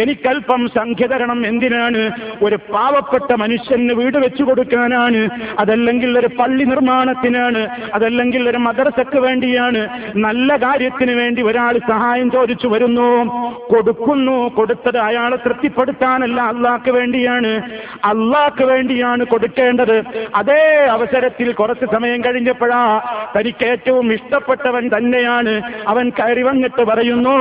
എനിക്കൽപ്പം 0.00 0.68
സംഖ്യ 0.68 1.06
തരണം 1.06 1.46
എന്തിനാണ്? 1.46 2.10
ഒരു 2.42 2.56
പാവപ്പെട്ട 2.56 3.32
മനുഷ്യന് 3.32 3.92
വീട് 3.92 4.18
വെച്ചു 4.18 4.42
കൊടുക്കാനാണ്. 4.42 5.21
അതല്ലെങ്കിൽ 5.58 6.18
ഒരു 6.18 6.26
പള്ളി 6.26 6.64
നിർമ്മാണത്തിനാണ് 6.64 7.68
അതല്ലെങ്കിൽ 7.94 8.50
ഒരു 8.50 8.58
മദർസക്ക് 8.58 9.18
വേണ്ടിയാണ് 9.18 9.88
നല്ല 10.16 10.56
കാര്യത്തിന് 10.56 11.12
വേണ്ടി 11.12 11.42
ഒരാൾ 11.42 11.78
സഹായം 11.78 12.30
ചോദിച്ചു 12.30 12.66
വരുന്നു. 12.66 13.24
കൊടുക്കുന്നു 13.70 14.48
കൊടുത്തത് 14.48 14.98
അയാളെ 14.98 15.36
തൃപ്തിപ്പെടുത്താനല്ല 15.36 16.40
അള്ളാഹ്ക്ക് 16.40 16.90
വേണ്ടിയാണ്. 16.90 17.62
അള്ളാഹ്ക്ക് 18.04 18.64
വേണ്ടിയാണ് 18.64 19.24
കൊടുക്കേണ്ടത്. 19.24 20.02
അതേ 20.34 20.86
അവസരത്തിൽ 20.90 21.52
കുറച്ച് 21.52 21.86
സമയം 21.92 22.24
കഴിഞ്ഞപ്പോഴാ 22.24 23.00
തനിക്ക് 23.36 23.66
ഏറ്റവും 23.66 24.12
ഇഷ്ടപ്പെട്ടവൻ 24.12 24.90
തന്നെയാണ്. 24.96 25.62
അവൻ 25.88 26.12
കയറി 26.18 26.42
വന്നിട്ട് 26.42 26.82
പറയുന്നു 26.82 27.36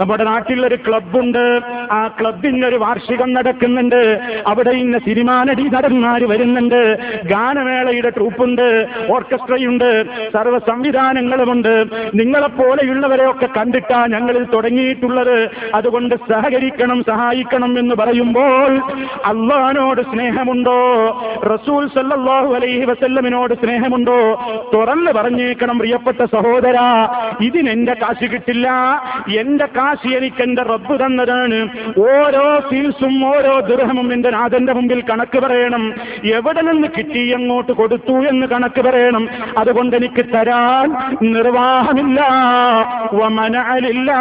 നമ്മുടെ 0.00 0.24
നാട്ടിൽ 0.24 0.66
ഒരു 0.66 0.74
ക്ലബുണ്ട് 0.74 1.60
ആ 1.92 2.10
ക്ലബിന് 2.20 2.66
ഒരു 2.66 2.76
വാർഷികം 2.76 3.32
നടക്കുന്നുണ്ട്. 3.32 4.20
അവിടെ 4.46 4.70
ഇന്ന 4.70 4.98
സിനിമാ 4.98 5.44
നടി 5.44 5.62
നടന്മാര് 5.62 6.22
വരുന്നുണ്ട്. 6.22 6.80
ഗാനമേളയുടെ 7.24 8.10
ട്രൂപ്പുണ്ട് 8.10 8.86
ഓർക്കസ്ട്രയുണ്ട് 9.10 10.04
സർവ 10.32 10.58
സംവിധാനങ്ങളുമുണ്ട്. 10.58 11.84
നിങ്ങളെപ്പോലെയുള്ളവരെയൊക്കെ 12.14 13.48
കണ്ടിട്ടാ 13.56 14.06
ഞങ്ങളിൽ 14.06 14.44
തുടങ്ങിയിട്ടുള്ളത്. 14.44 15.50
അതുകൊണ്ട് 15.74 16.14
സഹകരിക്കണം 16.14 17.02
സഹായിക്കണം 17.02 17.78
എന്ന് 17.78 17.94
പറയുമ്പോൾ 17.94 18.78
അള്ളഹാനോട് 19.24 20.02
സ്നേഹമുണ്ടോ? 20.02 20.78
റസൂൽ 21.44 21.88
സല്ലാഹു 21.88 22.54
അലൈഹി 22.54 22.84
വസല്ലമിനോട് 22.84 23.54
സ്നേഹമുണ്ടോ? 23.54 24.18
തുറന്ന് 24.74 25.12
പറഞ്ഞേക്കണം 25.12 25.78
പ്രിയപ്പെട്ട 25.78 26.24
സഹോദര 26.24 26.78
ഇതിനെന്റെ 27.40 27.94
കാശ് 27.94 28.26
കിട്ടില്ല. 28.32 28.68
എന്റെ 29.40 29.66
കാശി 29.66 30.08
എനിക്ക് 30.08 30.42
എന്റെ 30.42 30.62
റബ്ബ് 30.62 31.04
തന്നതാണ്. 31.04 31.68
ഓരോ 31.98 32.60
ഫീൽസും 32.70 33.36
ഓരോ 33.36 33.60
ദൃഹമും 33.60 34.12
എന്റെ 34.12 34.30
നാഥന്റെ 34.30 34.72
മുമ്പിൽ 34.72 35.00
കണക്ക് 35.10 35.38
പറയണം. 35.38 35.94
എവിടെ 36.24 36.60
നിന്ന് 36.60 36.88
കിട്ടി 36.88 37.13
എങ്ങോട്ട് 37.18 37.72
കൊടുത്തു 37.72 38.12
എന്ന് 38.12 38.46
കണക്ക് 38.46 38.80
പറയണം. 38.80 39.28
അതുകൊണ്ട് 39.58 39.96
എനിക്ക് 39.96 40.26
തരാൻ 40.26 41.16
നിർവാഹമില്ല. 41.22 42.28
വമനാലില്ല 43.12 44.12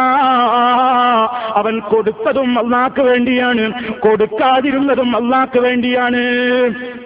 അവൻ 1.53 1.79
കൊടുത്തതും 1.79 2.59
അള്ളാക്ക് 2.59 3.01
വേണ്ടിയാണ്. 3.01 3.93
കൊടുക്കാതിരുന്നതും 3.93 5.23
അള്ളാക്ക് 5.23 5.59
വേണ്ടിയാണ്. 5.59 6.17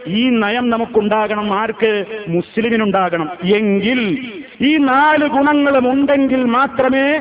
ഈ 0.07 0.29
നയം 0.29 0.69
നമുക്കുണ്ടാകണം. 0.69 1.53
ആർക്ക്? 1.53 2.05
മുസ്ലിമിനുണ്ടാകണം. 2.27 3.29
എങ്കിൽ 3.43 4.31
ഈ 4.61 4.77
നാല് 4.77 5.27
ഗുണങ്ങളും 5.27 5.91
ഉണ്ടെങ്കിൽ 5.91 6.43
മാത്രമേ 6.43 7.19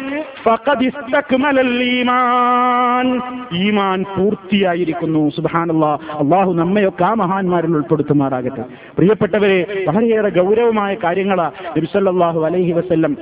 ഈമാൻ 1.83 3.21
ഈമാൻ 3.53 4.05
പൂർത്തിയായിരിക്കുന്നു. 4.19 5.31
സുബ്ഹാനല്ലാ. 5.31 5.99
അള്ളാഹു 6.11 6.53
നമ്മയൊക്കെ 6.53 7.05
ആ 7.05 7.15
മഹാന്മാരിൽ 7.15 7.75
ഉൾപ്പെടുത്തുമാറാകട്ടെ. 7.77 8.65
പ്രിയപ്പെട്ടവരെ 8.97 9.85
വളരെയേറെ 9.89 10.29
ഗൗരവമായ 10.29 10.95
കാര്യങ്ങളാ 10.95 11.51
നബിസല്ലാഹു 11.77 12.45
അലൈഹി 12.45 12.73
വസല്ലം 12.73 13.17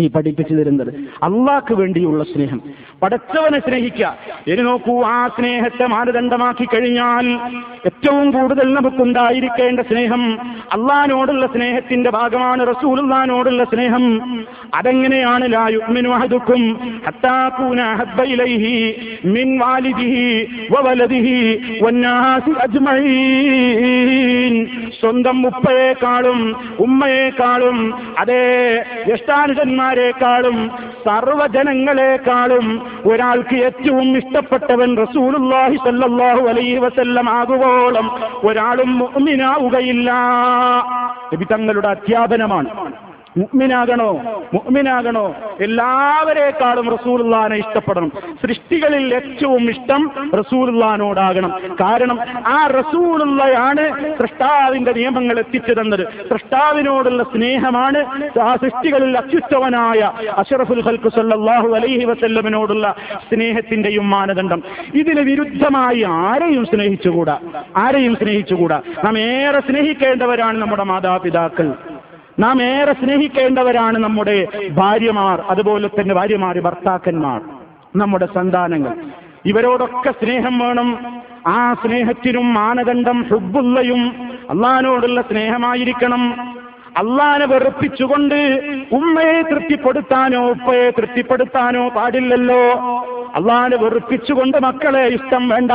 ഈ 0.00 0.08
പഠിപ്പിച്ചു 0.08 0.54
തരുന്നത് 0.54 0.94
അള്ളാഹ്ക്ക് 1.22 1.74
വേണ്ടിയുള്ള 1.74 2.24
സ്നേഹം. 2.24 2.60
പടച്ചവനെ 3.02 3.58
സ്നേഹിക്കുക 3.58 4.16
ഇനി 4.46 4.62
നോക്കൂ 4.62 5.02
ആ 5.02 5.28
സ്നേഹത്തെ 5.28 5.86
മാനദണ്ഡമാക്കി 5.86 6.64
കഴിഞ്ഞാൽ 6.64 7.38
ഏറ്റവും 7.84 8.30
കൂടുതൽ 8.30 8.74
നമുക്കുണ്ടായിരിക്കേണ്ട 8.74 9.80
സ്നേഹം 9.80 10.38
അള്ളഹാനോടുള്ള 10.72 11.46
സ്നേഹത്തിന്റെ 11.46 12.10
ഭാഗമാണ് 12.10 12.70
റസൂലുള്ളാനോടുള്ള 12.70 13.64
സ്നേഹം. 13.64 14.46
അതെങ്ങനെയാണ്? 14.74 15.40
മിൻ 19.24 19.58
വാലിദിഹി 19.58 21.78
വന്നാസി 21.82 22.50
അജ്മഈൻ. 22.50 24.66
സ്വന്തം 25.00 25.46
ഉപ്പയേക്കാളും 25.46 26.56
ഉമ്മയേക്കാളും 26.78 27.94
അതേ 28.18 28.84
ജ്യേഷ്ഠാനുജന്മാരെക്കാളും 29.90 30.70
സർവജനങ്ങളെക്കാളും 31.06 32.66
ഒരാൾക്ക് 33.06 33.56
ഏറ്റവും 33.56 34.16
ഇഷ്ടപ്പെട്ടവൻ 34.16 34.96
റസൂലുള്ളാഹി 34.96 35.76
സ്വല്ലല്ലാഹു 35.76 36.42
അലൈഹി 36.48 36.76
വസല്ലം 36.76 37.30
ആകുവോളം 37.30 38.06
ഒരാളും 38.44 38.98
മുഅ്മിനാവുകയില്ല. 38.98 40.10
നബി 41.34 41.44
തങ്ങളുടെ 41.44 41.88
അധ്യാപനമാണ്. 41.88 42.70
മുഅ്മിനാകണോ? 43.36 44.08
മുഅ്മിനാകണോ? 44.54 45.34
എല്ലാവരെക്കാളും 45.60 46.90
റസൂലുള്ളാനെ 46.90 47.56
ഇഷ്ടപ്പെടണം. 47.56 48.12
സൃഷ്ടികളിൽ 48.42 49.14
ഏറ്റവും 49.14 49.70
ഇഷ്ടം 49.70 50.10
റസൂലുള്ളാനോടാകണം 50.34 51.50
കാരണം 51.80 52.18
ആ 52.46 52.66
റസൂലുള്ളയാണ് 52.66 54.14
സൃഷ്ടാവിന്റെ 54.18 54.92
നിയമങ്ങൾ 54.92 55.38
എത്തിച്ചു 55.38 55.72
തന്നത് 55.72 56.04
സൃഷ്ടാവിനോടുള്ള 56.30 57.22
സ്നേഹമാണ് 57.22 58.00
ആ 58.40 58.56
സൃഷ്ടികളിൽ 58.56 59.18
അത്യുത്തമനായ 59.18 60.12
അഷറഫുൽ 60.38 60.82
ഖൽഖ് 60.86 61.08
സല്ലല്ലാഹു 61.08 61.68
അലൈഹി 61.68 62.04
വസല്ലമിനോടുള്ള 62.04 62.94
സ്നേഹത്തിന്റെയും 63.30 64.10
മാനദണ്ഡം. 64.10 64.62
ഇതിന് 64.94 65.20
വിരുദ്ധമായി 65.20 66.02
ആരെയും 66.02 66.66
സ്നേഹിച്ചുകൂടാ? 66.66 67.38
ആരെയും 67.76 68.16
സ്നേഹിച്ചുകൂടാ? 68.16 68.80
നാം 69.04 69.18
ഏറെ 69.18 69.60
സ്നേഹിക്കേണ്ടവരാണ് 69.60 70.58
നമ്മുടെ 70.58 70.82
മാതാപിതാക്കൾ. 70.82 71.99
നാം 72.40 72.62
ഏറെ 72.62 72.92
സ്നേഹിക്കേണ്ടവരാണ് 72.92 73.98
നമ്മുടെ 73.98 74.48
ഭാര്യമാർ 74.70 75.40
അതുപോലെ 75.40 75.88
തന്നെ 75.88 76.14
ഭാര്യമാർ 76.14 76.60
ഭർത്താക്കന്മാർ 76.60 77.40
നമ്മുടെ 77.96 78.28
സന്താനങ്ങൾ. 78.34 78.96
ഇവരോടൊക്കെ 79.46 80.10
സ്നേഹം 80.10 80.58
വേണം. 80.58 80.88
ആ 81.46 81.74
സ്നേഹത്തിനും 81.74 82.54
മാനദണ്ഡം 82.54 83.22
ഹുബുള്ളയും 83.22 84.02
അള്ളഹാനോടുള്ള 84.50 85.20
സ്നേഹമായിരിക്കണം. 85.22 86.22
അള്ളാനെ 86.96 87.46
വെറുപ്പിച്ചുകൊണ്ട് 87.46 88.34
ഉമ്മയെ 88.92 89.42
തൃപ്തിപ്പെടുത്താനോ 89.42 90.50
ഉപ്പയെ 90.50 90.90
തൃപ്തിപ്പെടുത്താനോ 90.90 91.88
പാടില്ലല്ലോ. 91.88 92.62
അള്ളാനെ 93.34 93.76
വെറുപ്പിച്ചുകൊണ്ട് 93.76 94.58
മക്കളെ 94.58 95.08
ഇഷ്ടം 95.08 95.48
വേണ്ട. 95.48 95.70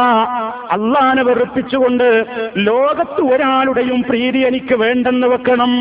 അള്ളാനെ 0.71 1.23
വെറുപ്പിച്ചുകൊണ്ട് 1.23 2.25
ലോകത്ത് 2.57 3.21
ഒരാളുടെയും 3.21 4.01
പ്രീതി 4.01 4.39
എനിക്ക് 4.39 4.75
വേണ്ടെന്ന് 4.75 5.27
വെക്കണം. 5.27 5.73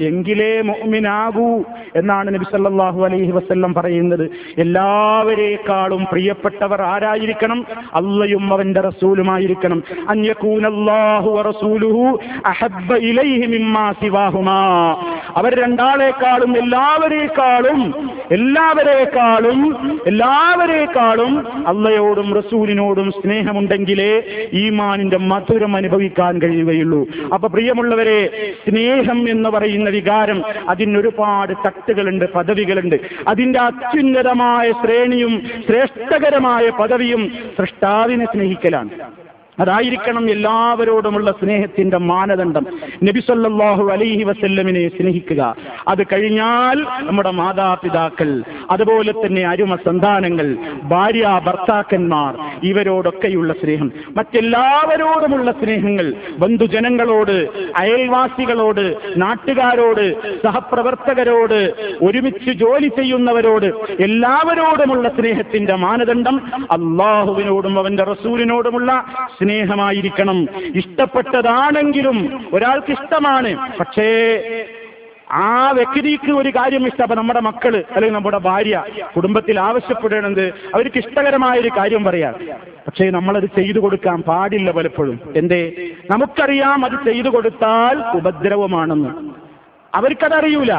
എങ്കിലേ 0.00 0.62
മോമിനാകൂ 0.62 1.64
എന്നാണ് 1.96 2.34
നബി 2.34 2.44
സല്ലല്ലാഹു 2.44 3.04
അലൈഹി 3.04 3.30
വസല്ലം 3.30 3.74
പറയുന്നത്. 3.74 4.30
എല്ലാവരേക്കാളും 4.58 6.06
പ്രിയപ്പെട്ടവർ 6.12 6.82
ആരായിരിക്കണം? 6.82 7.66
അള്ളയും 7.94 8.52
അവന്റെ 8.52 8.80
റസൂലുമായിരിക്കണം. 8.80 9.82
അന്യകൂനല്ലാഹു 10.08 11.42
റസൂലുഹു 11.42 12.18
അഹബ്ബ 12.46 12.94
ഇലൈഹി 12.94 13.46
മിമ്മാ 13.46 13.92
സിവാഹുമാ. 13.92 14.65
അവർ 15.36 15.62
രണ്ടാളേക്കാളും 15.62 16.58
എല്ലാവരേക്കാളും 16.58 17.94
എല്ലാവരേക്കാളും 18.32 19.58
എല്ലാവരേക്കാളും 20.06 21.32
അള്ളയോടും 21.68 22.34
റസൂലിനോടും 22.34 23.10
സ്നേഹമുണ്ടെങ്കിലേ 23.10 24.22
ഈമാനിന്റെ 24.52 25.16
മധുരം 25.16 25.76
അനുഭവിക്കാൻ 25.76 26.42
കഴിയുകയുള്ളൂ. 26.42 27.06
അപ്പൊ 27.34 27.48
പ്രിയമുള്ളവരെ 27.48 28.52
സ്നേഹം 28.68 29.30
എന്ന് 29.30 29.48
പറയുന്ന 29.48 29.90
വികാരം 29.90 30.42
അതിനൊരുപാട് 30.68 31.52
തട്ടുകളുണ്ട് 31.66 32.32
പദവികളുണ്ട്. 32.32 32.96
അതിന്റെ 33.28 33.60
അത്യുന്നതമായ 33.60 34.72
ശ്രേണിയും 34.72 35.42
ശ്രേഷ്ഠകരമായ 35.68 36.70
പദവിയും 36.70 37.32
സൃഷ്ടാവിനെ 37.60 38.24
സ്നേഹിക്കലാണ്. 38.24 38.90
അതായിരിക്കണം 39.58 40.30
എല്ലാവരോടുമുള്ള 40.30 41.30
സ്നേഹത്തിന്റെ 41.30 41.98
മാനദണ്ഡം. 41.98 42.66
നബി 43.04 43.20
സല്ലല്ലാഹു 43.20 43.84
അലൈഹി 43.90 44.22
വസല്ലമിനെ 44.22 44.88
സ്നേഹിക്കുക. 44.88 45.56
അത് 45.88 46.02
കഴിഞ്ഞാൽ 46.12 46.76
നമ്മുടെ 47.00 47.30
മാതാപിതാക്കൾ 47.30 48.42
അതുപോലെ 48.70 49.12
തന്നെ 49.12 49.48
അരുമ 49.48 49.76
സന്താനങ്ങൾ 49.76 50.56
ഭാര്യ 50.82 51.40
ഭർത്താക്കന്മാർ 51.46 52.32
ഇവരോടൊക്കെയുള്ള 52.62 53.52
സ്നേഹം. 53.52 53.92
മറ്റെല്ലാവരോടുമുള്ള 54.16 55.52
സ്നേഹങ്ങൾ 55.52 56.12
ബന്ധുജനങ്ങളോട് 56.38 57.36
അയൽവാസികളോട് 57.76 58.84
നാട്ടുകാരോട് 59.16 60.04
സഹപ്രവർത്തകരോട് 60.42 61.58
ഒരുമിച്ച് 62.02 62.50
ജോലി 62.50 62.88
ചെയ്യുന്നവരോട് 62.88 63.66
എല്ലാവരോടുമുള്ള 64.02 65.08
സ്നേഹത്തിന്റെ 65.08 65.74
മാനദണ്ഡം 65.74 66.36
അള്ളാഹുവിനോടും 66.56 67.78
അവന്റെ 67.78 68.04
റസൂലിനോടുമുള്ള 68.04 68.90
സ്നേഹമായിരിക്കണം. 69.46 70.38
ഇഷ്ടപ്പെട്ടതാണെങ്കിലും 70.74 72.18
ഒരാൾക്ക് 72.54 72.92
ഇഷ്ടമാണ് 72.92 73.50
പക്ഷേ 73.80 74.08
ആ 75.32 75.70
വ്യക്തിക്ക് 75.70 76.32
ഒരു 76.32 76.48
കാര്യം 76.48 76.86
ഇഷ്ടം 76.86 77.02
അപ്പൊ 77.02 77.16
നമ്മുടെ 77.16 77.40
മക്കൾ 77.40 77.76
അല്ലെങ്കിൽ 77.90 78.14
നമ്മുടെ 78.14 78.38
ഭാര്യ 78.38 78.82
കുടുംബത്തിൽ 79.16 79.60
ആവശ്യപ്പെടേണ്ടത് 79.60 80.44
അവർക്ക് 80.74 80.98
ഇഷ്ടകരമായ 80.98 81.60
ഒരു 81.60 81.68
കാര്യം 81.78 82.04
പറയാം 82.04 82.34
പക്ഷേ 82.86 83.10
നമ്മളത് 83.10 83.46
ചെയ്തു 83.56 83.78
കൊടുക്കാൻ 83.78 84.22
പാടില്ല 84.22 84.70
പലപ്പോഴും. 84.70 85.20
എന്തേ? 85.36 85.62
നമുക്കറിയാം 86.10 86.84
അത് 86.84 87.10
ചെയ്തു 87.10 87.28
കൊടുത്താൽ 87.28 88.16
ഉപദ്രവമാണെന്ന്. 88.16 89.12
അവർക്കതറിയൂല. 89.94 90.72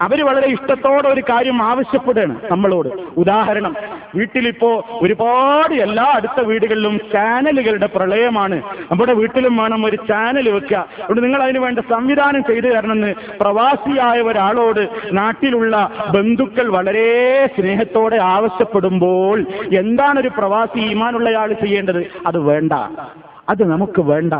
അവർ 0.00 0.26
വളരെ 0.26 0.46
ഇഷ്ടത്തോടെ 0.48 1.08
ഒരു 1.08 1.20
കാര്യം 1.20 1.62
ആവശ്യപ്പെടുകയാണ് 1.62 2.36
നമ്മളോട്. 2.50 2.88
ഉദാഹരണം 3.16 3.76
വീട്ടിലിപ്പോ 4.14 4.84
ഒരുപാട് 5.02 5.74
എല്ലാ 5.74 6.04
അടുത്ത 6.04 6.40
വീടുകളിലും 6.40 7.00
ചാനലുകളുടെ 7.12 7.86
പ്രളയമാണ്. 7.86 8.62
നമ്മുടെ 8.90 9.12
വീട്ടിലും 9.12 9.56
വേണം 9.56 9.86
ഒരു 9.86 9.96
ചാനൽ 9.96 10.48
വെക്കുക. 10.48 10.76
അതുകൊണ്ട് 10.76 11.22
നിങ്ങൾ 11.22 11.42
അതിന് 11.42 11.58
വേണ്ട 11.58 11.78
സംവിധാനം 11.78 12.44
ചെയ്തു 12.44 12.66
തരണമെന്ന് 12.66 13.14
പ്രവാസിയായ 13.40 14.20
ഒരാളോട് 14.20 14.88
നാട്ടിലുള്ള 15.12 15.90
ബന്ധുക്കൾ 16.10 16.68
വളരെ 16.68 17.46
സ്നേഹത്തോടെ 17.46 18.16
ആവശ്യപ്പെടുമ്പോൾ 18.16 19.46
എന്താണ് 19.74 20.20
ഒരു 20.20 20.28
പ്രവാസി 20.28 20.78
ഈമാനുള്ളയാൾ 20.78 21.52
ചെയ്യേണ്ടത്? 21.52 22.06
അത് 22.26 22.38
വേണ്ട. 22.38 22.72
അത് 23.48 23.70
നമുക്ക് 23.70 24.00
വേണ്ട. 24.00 24.34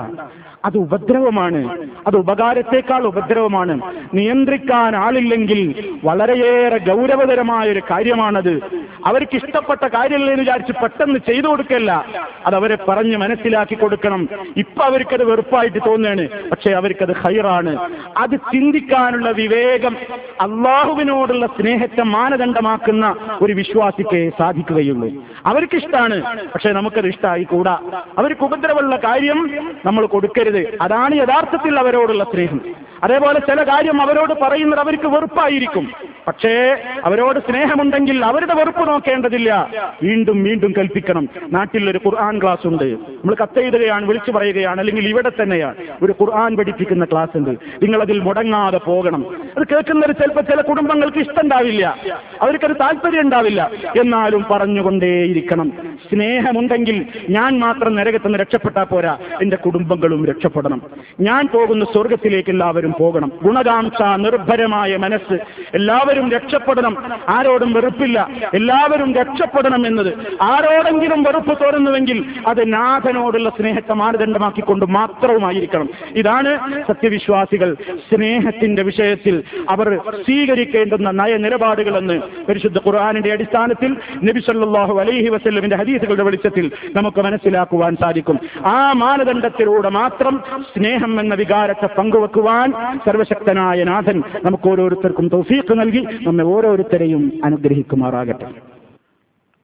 അത് 0.65 0.77
ഉപദ്രവമാണ്. 0.77 1.89
അത് 2.07 2.17
ഉപകാരത്തെക്കാൾ 2.17 3.03
ഉപദ്രവമാണ്. 3.07 3.81
നിയന്ത്രിക്കാൻ 4.15 4.97
ആളില്ലെങ്കിൽ 4.97 5.91
വളരെയേറെ 6.05 6.79
ഗൗരവതരമായ 6.79 7.71
ഒരു 7.71 7.83
കാര്യമാണത്. 7.91 8.61
അവർക്ക് 9.07 9.37
ഇഷ്ടപ്പെട്ട 9.37 9.87
കാര്യമല്ലേ 9.87 10.33
എന്ന് 10.33 10.43
വിചാരിച്ച് 10.43 10.73
പെട്ടെന്ന് 10.83 11.19
ചെയ്തു 11.19 11.47
കൊടുക്കല്ല. 11.47 12.05
അത് 12.47 12.55
അവരെ 12.55 12.79
പറഞ്ഞ് 12.89 13.17
മനസ്സിലാക്കി 13.17 13.75
കൊടുക്കണം. 13.75 14.29
ഇപ്പൊ 14.57 14.85
അവർക്കത് 14.85 15.25
വെറുപ്പായിട്ട് 15.25 15.79
തോന്നുകയാണ്. 15.87 16.29
പക്ഷെ 16.51 16.71
അവർക്കത് 16.71 17.17
ഹൈറാണ്. 17.17 17.79
അത് 18.17 18.37
ചിന്തിക്കാനുള്ള 18.37 19.31
വിവേകം 19.31 19.97
അള്ളാഹുവിനോടുള്ള 20.41 21.47
സ്നേഹത്തെ 21.47 22.03
മാനദണ്ഡമാക്കുന്ന 22.03 23.17
ഒരു 23.43 23.53
വിശ്വാസിക്ക് 23.53 24.31
സാധിക്കുകയുള്ളൂ. 24.39 25.09
അവർക്കിഷ്ടാണ്. 25.47 26.23
പക്ഷെ 26.55 26.73
നമുക്കത് 26.73 27.07
ഇഷ്ടമായി 27.07 27.43
കൂടാ 27.43 27.79
അവർക്ക് 28.19 28.45
ഉപദ്രവമുള്ള 28.45 28.97
കാര്യം 28.97 29.51
നമ്മൾ 29.87 30.07
കൊടുക്കരുത്. 30.07 30.50
അതാണ് 30.81 31.15
യഥാർത്ഥത്തിൽ 31.15 31.79
അവരോടുള്ള 31.79 32.25
സ്നേഹം. 32.25 32.61
അതേപോലെ 33.05 33.41
ചില 33.41 33.63
കാര്യം 33.63 34.03
അവരോട് 34.03 34.35
പറയുന്നത് 34.43 34.81
അവർക്ക് 34.81 35.07
വെറുപ്പായിരിക്കും. 35.07 35.93
പക്ഷേ 36.27 36.77
അവരോട് 37.05 37.39
സ്നേഹമുണ്ടെങ്കിൽ 37.39 38.25
അവരുടെ 38.25 38.55
വെറുപ്പ് 38.55 38.89
നോക്കേണ്ടതില്ല. 38.89 39.69
വീണ്ടും 40.03 40.45
വീണ്ടും 40.45 40.75
കൽപ്പിക്കണം. 40.79 41.29
നാട്ടിൽ 41.53 41.91
ഒരു 41.91 42.01
ഖുർആൻ 42.07 42.43
ക്ലാസ് 42.43 42.67
ഉണ്ട്. 42.67 42.85
നമ്മൾ 42.85 43.37
കത്തെഴുതുകയാണ് 43.43 44.07
വിളിച്ചു 44.07 44.31
പറയുകയാണ് 44.31 44.81
അല്ലെങ്കിൽ 44.81 45.09
ഇവിടെ 45.09 45.31
തന്നെയാണ്. 45.43 45.75
ഒരു 46.03 46.15
ഖുർആൻ 46.23 46.57
പഠിപ്പിക്കുന്ന 46.57 47.05
ക്ലാസ് 47.05 47.39
ഉണ്ട്. 47.39 47.51
നിങ്ങൾ 47.51 48.03
അതിൽ 48.03 48.19
മുടങ്ങാതെ 48.19 48.79
പോകണം. 48.79 49.25
അത് 49.59 49.67
കേൾക്കുന്നവർ 49.73 50.13
ചിലപ്പോൾ 50.13 50.41
ചില 50.41 50.61
കുടുംബങ്ങൾക്ക് 50.61 51.19
ഇഷ്ടം 51.19 51.43
ഉണ്ടാവില്ല 51.43 51.97
അവർക്കത് 52.43 52.77
താല്പര്യം 52.81 53.21
ഉണ്ടാവില്ല. 53.21 53.71
എന്നാലും 54.01 54.47
പറഞ്ഞുകൊണ്ടേയിരിക്കണം. 54.51 55.73
സ്നേഹമുണ്ടെങ്കിൽ 56.11 57.07
ഞാൻ 57.31 57.59
മാത്രം 57.59 57.95
നരകത്തുനിന്ന് 57.95 58.39
രക്ഷപ്പെട്ടാൽ 58.39 58.85
പോരാ. 58.85 59.17
എന്റെ 59.43 59.57
കുടുംബങ്ങളും 59.57 60.27
രക്ഷപ്പെടണം. 60.41 60.83
ഞാൻ 61.21 61.49
പോകുന്ന 61.55 61.85
സ്വർഗത്തിലേക്ക് 61.85 62.51
എല്ലാവരും 62.51 62.95
പോകണം. 63.01 63.33
ഗുണകാംക്ഷ 63.43 64.03
നിർഭരമായ 64.17 64.97
മനസ്സ്. 64.97 65.39
എല്ലാവരും 65.75 66.31
രക്ഷപ്പെടണം. 66.31 66.97
ആരോടും 67.29 67.73
വെറുപ്പില്ല. 67.73 68.29
എല്ലാവരും 68.55 69.15
രക്ഷപ്പെടണം 69.15 69.87
എന്നത്. 69.87 70.15
ആരോടെങ്കിലും 70.43 71.23
വെറുപ്പ് 71.23 71.65
തോന്നുന്നുവെങ്കിൽ 71.65 72.25
അത് 72.47 72.73
നാഥനോടുള്ള 72.73 73.49
സ്നേഹത്തെ 73.49 73.93
മാനദണ്ഡമാക്കിക്കൊണ്ട് 73.93 74.85
മാത്രവുമായിരിക്കണം. 74.85 75.89
ഇതാണ് 76.17 76.83
സത്യവിശ്വാസികൾ 76.89 77.77
സ്നേഹത്തിന്റെ 78.15 78.83
വിഷയത്തിൽ 78.83 79.43
അവർ 79.69 79.99
സ്വീകരിക്കേണ്ടുന്ന 80.25 81.11
നയനിലപാടുകളെന്ന് 81.11 82.21
പരിശുദ്ധ 82.49 82.79
ഖുർആാനിന്റെ 82.79 83.33
അടിസ്ഥാനത്തിൽ 83.33 83.97
നബിസല്ലാഹു 84.25 85.01
അലൈഹി 85.01 85.29
വസ്ല്ലമിന്റെ 85.29 85.77
ഹദീസുകളുടെ 85.77 86.23
വെളിച്ചത്തിൽ 86.23 86.71
നമുക്ക് 86.97 87.21
മനസ്സിലാക്കുവാൻ 87.21 87.97
സാധിക്കും. 88.01 88.39
ആ 88.67 88.93
മാനദണ്ഡത്തിലൂടെ 88.93 89.89
മാത്രം 89.89 90.30
സ്നേഹം 90.72 91.14
എന്ന 91.20 91.34
വികാരത്തെ 91.36 91.88
പങ്കുവെക്കുവാൻ 91.98 92.70
സർവശക്തനായ 93.06 93.84
നാഥൻ 93.90 94.18
നമുക്ക് 94.46 94.70
ഓരോരുത്തർക്കും 94.72 95.28
തൗഫീഖ് 95.34 95.78
നൽകി 95.80 96.04
നമ്മെ 96.26 96.46
ഓരോരുത്തരെയും 96.54 97.24
അനുഗ്രഹിക്കുമാറാകട്ടെ 97.48 98.50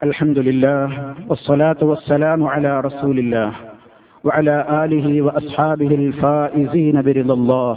അൽഹംദുലില്ലാഹ് 0.00 0.94
വസ്സലാത്തു 1.28 1.86
വസ്സലാമു 1.92 2.48
അലാ 2.54 2.74
റസൂലില്ലാഹ് 2.88 3.54
وعلى 4.24 4.56
آله 4.82 5.06
وأصحابه 5.22 5.90
الفائزين 6.02 6.96
برضا 7.02 7.34
الله 7.34 7.74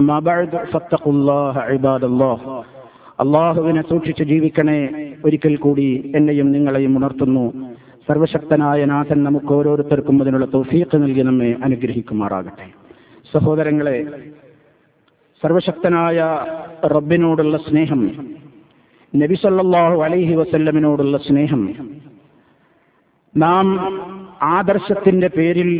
أما 0.00 0.16
بعد 0.20 0.50
فاتقوا 0.72 1.14
الله 1.14 1.54
عباد 1.68 2.02
الله 2.04 2.36
അള്ളാഹുവിനെ 3.18 3.82
സൂക്ഷിച്ച് 3.82 4.24
ജീവിക്കണേ 4.24 4.80
ഒരിക്കൽ 5.24 5.54
കൂടി 5.58 5.86
എന്നെയും 6.14 6.48
നിങ്ങളെയും 6.54 6.92
ഉണർത്തുന്നു 6.98 7.44
സർവശക്തനായ 8.07 8.85
നാഥൻ 8.85 9.23
നമുക്ക് 9.23 9.51
ഓരോരുത്തർക്കും 9.53 10.21
അതിനുള്ള 10.21 10.45
തൗഫീഖ് 10.45 10.97
നൽകി 11.03 11.21
നമ്മെ 11.21 11.49
അനുഗ്രഹിക്കുമാറാകട്ടെ. 11.63 12.65
സഹോദരങ്ങളെ 13.33 13.97
സർവശക്തനായ 15.41 16.17
റബ്ബിനോടുള്ള 16.95 17.57
സ്നേഹം 17.57 18.01
നബി 19.13 19.35
സല്ലല്ലാഹു 19.35 19.97
അലൈഹി 20.03 20.35
വസല്ലമിനോടുള്ള 20.35 21.17
സ്നേഹം 21.17 21.61
നാം 23.35 23.67
ആദർശത്തിന്റെ 24.41 25.27
പേരിൽ 25.27 25.71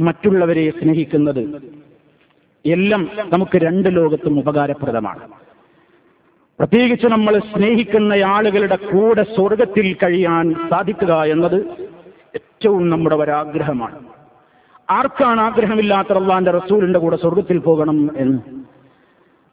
മറ്റുള്ളവരെ 0.00 0.70
സ്നേഹിക്കുന്നത് 0.70 1.42
എല്ലാം 2.64 3.02
നമുക്ക് 3.32 3.56
രണ്ട് 3.66 3.88
ലോകത്തും 3.96 4.34
ഉപകാരപ്രദമാണ്. 4.38 5.24
പ്രത്യേകിച്ച് 6.60 7.06
നമ്മൾ 7.06 7.38
സ്നേഹിക്കുന്ന 7.38 8.12
ആളുകളുടെ 8.12 8.76
കൂടെ 8.76 9.22
സ്വർഗത്തിൽ 9.22 9.96
കഴിയാൻ 10.02 10.54
സാധിക്കുക 10.70 11.22
എന്നത് 11.24 11.64
ഏറ്റവും 12.34 12.90
നമ്മുടെ 12.90 13.16
ഒരാഗ്രഹമാണ്. 13.16 13.98
ആർക്കാണ് 14.90 15.40
ആഗ്രഹമില്ലാത്ത 15.40 16.12
അള്ളാന്റെ 16.12 16.50
റസൂലിന്റെ 16.50 16.98
കൂടെ 16.98 17.16
സ്വർഗത്തിൽ 17.16 17.58
പോകണം 17.58 18.10
എന്ന്? 18.16 18.38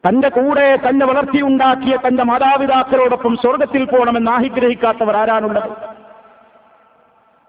തന്റെ 0.08 0.30
കൂടെ 0.30 0.80
തന്നെ 0.89 1.06
വളർത്തിയുണ്ടാക്കിയ 1.06 1.98
തന്റെ 2.08 2.24
മാതാപിതാക്കളോടൊപ്പം 2.24 3.36
സ്വർഗത്തിൽ 3.36 3.86
പോകണമെന്ന് 3.86 4.32
ആഗ്രഹിക്കാത്തവർ 4.32 5.18
ആരാണുള്ളത്? 5.18 5.70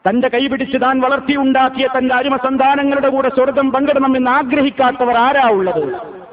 തന്റെ 0.09 0.29
കൈപിടിച്ച് 0.29 0.79
താൻ 0.83 1.01
വളർത്തിയുണ്ടാക്കിയ 1.01 1.88
തന്റെ 1.99 2.14
അരുമ 2.14 2.37
സന്താനങ്ങളുടെ 2.37 3.09
കൂടെ 3.09 3.29
സ്വർഗം 3.29 3.73
പങ്കിടണം 3.73 4.17
എന്ന് 4.17 4.31
ആഗ്രഹിക്കാത്തവർ 4.31 5.17
ആരാ 5.17 5.49
ഉള്ളത്? 5.49 6.24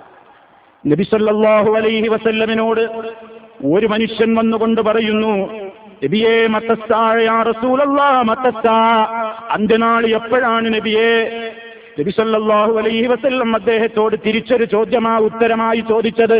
നബിസല്ലാഹു 0.83 1.71
അലൈഹി 1.75 2.07
വസല്ലമിനോട് 2.07 2.83
ഒരു 3.65 3.87
മനുഷ്യൻ 3.87 4.29
വന്നുകൊണ്ട് 4.35 4.81
പറയുന്നു 4.81 5.33
നബിയെ 6.03 6.35
അന്ത്യനാൾ 9.55 10.03
എപ്പോഴാണ് 10.09 10.67
നബിയെ? 10.75 11.11
നബി 11.99 12.11
സല്ലല്ലാഹു 12.11 12.73
അലൈഹി 12.77 13.07
വസല്ലം 13.07 13.55
അദ്ദേഹത്തോട് 13.55 14.15
തിരിച്ചൊരു 14.25 14.65
ചോദ്യമാ 14.65 15.17
ഉത്തരമായി 15.19 15.81
ചോദിച്ചത് 15.81 16.37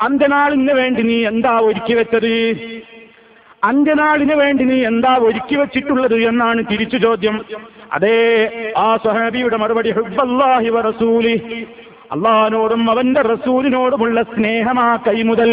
അന്ത്യനാളിന് 0.00 0.72
വേണ്ടി 0.72 1.02
നീ 1.02 1.16
എന്താ 1.24 1.54
ഒരുക്കി 1.60 1.94
വെച്ചത്? 1.94 2.34
അന്ത്യനാളിന് 3.62 4.34
വേണ്ടി 4.42 4.64
നീ 4.70 4.76
എന്താ 4.90 5.12
ഒരുക്കി 5.28 5.56
വെച്ചിട്ടുള്ളത് 5.60 6.16
എന്നാണ് 6.30 6.60
തിരിച്ചു 6.70 6.98
ചോദ്യം. 7.06 7.36
അതേ 7.96 8.18
ആ 8.84 8.88
സഹാബിയുടെ 9.04 9.56
മറുപടി 9.62 9.90
ഹുബ്ബല്ലാഹി 9.98 10.70
റസൂലി. 10.90 11.34
അള്ളഹാനോടും 12.14 12.82
അവന്റെ 12.90 13.22
റസൂലിനോടുമുള്ള 13.32 14.22
സ്നേഹമാ 14.34 14.88
കൈമുതൽ 15.06 15.52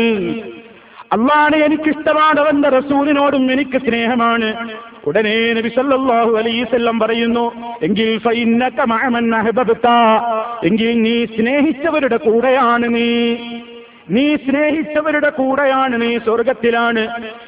അള്ളാണ് 1.16 1.58
എനിക്കിഷ്ടമാണ് 1.66 2.40
അവന്റെ 2.44 2.70
റസൂലിനോടും 2.78 3.44
എനിക്ക് 3.54 3.78
സ്നേഹമാണ്. 3.86 4.48
ഉടനെ 5.10 5.36
നബി 5.58 5.70
സല്ലല്ലാഹു 5.76 6.32
അലൈഹിസല്ലം 6.40 6.96
പറയുന്നു 7.00 7.46
എങ്കിൽ 7.88 8.10
മഅമൻ 8.94 9.26
എങ്കിൽ 10.70 10.90
നീ 11.06 11.16
സ്നേഹിച്ചവരുടെ 11.36 12.18
കൂടെയാണ് 12.26 12.88
നീ. 12.96 13.10
നീ 14.08 14.36
സ്നേഹിച്ചവരുടെ 14.36 15.30
കൂടെയാണ് 15.30 16.02
നീ 16.02 16.18
സ്വർഗത്തിലാണ് 16.18 17.02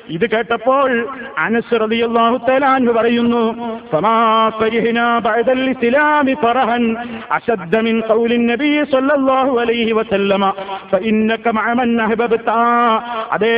ഇത് 0.10 0.26
കേട്ടപ്പോൾ 0.30 0.89
അനസ് 1.38 1.80
റളിയല്ലാഹു 1.82 2.38
തആല 2.38 2.91
പറയുന്നു 2.91 3.43
അതേ 13.32 13.56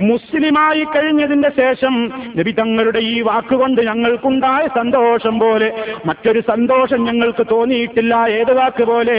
മുസ്ലിമായി 0.00 0.84
കഴിഞ്ഞതിന്റെ 0.84 1.50
ശേഷം 1.56 1.96
നബി 2.36 2.50
തങ്ങളുടെ 2.50 2.98
ഈ 2.98 3.16
വാക്കുകൊണ്ട് 3.20 3.82
ഞങ്ങൾക്കുണ്ടായ 3.82 4.64
സന്തോഷം 4.76 5.38
പോലെ 5.38 5.70
മറ്റൊരു 6.04 6.40
സന്തോഷം 6.40 7.02
ഞങ്ങൾക്ക് 7.04 7.46
തോന്നിയിട്ടില്ല 7.50 8.14
ഏത് 8.40 8.52
വാക്ക് 8.52 8.84
പോലെ 8.84 9.18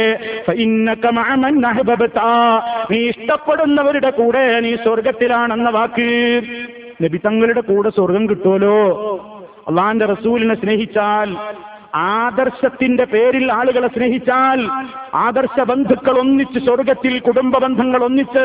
നീ 2.89 3.01
ഇഷ്ടപ്പെടുന്നവരുടെ 3.17 4.09
കൂടെ 4.11 4.59
നീ 4.59 4.75
സ്വർഗത്തിലാണെന്ന 4.75 5.69
വാക്ക്. 5.69 6.07
നബി 7.01 7.17
തങ്ങളുടെ 7.17 7.61
കൂടെ 7.61 7.89
സ്വർഗം 7.89 8.29
കിട്ടുമല്ലോ 8.29 8.77
അള്ളാന്റെ 9.67 10.05
റസൂലിനെ 10.05 10.55
സ്നേഹിച്ചാൽ 10.55 11.29
ആദർശത്തിന്റെ 12.17 13.05
പേരിൽ 13.05 13.51
ആളുകളെ 13.51 13.87
സ്നേഹിച്ചാൽ 13.87 14.59
ആദർശ 15.17 15.59
ബന്ധുക്കൾ 15.63 16.19
ഒന്നിച്ച് 16.19 16.59
സ്വർഗത്തിൽ 16.59 17.19
കുടുംബ 17.19 17.57
ബന്ധങ്ങൾ 17.57 18.03
ഒന്നിച്ച് 18.03 18.43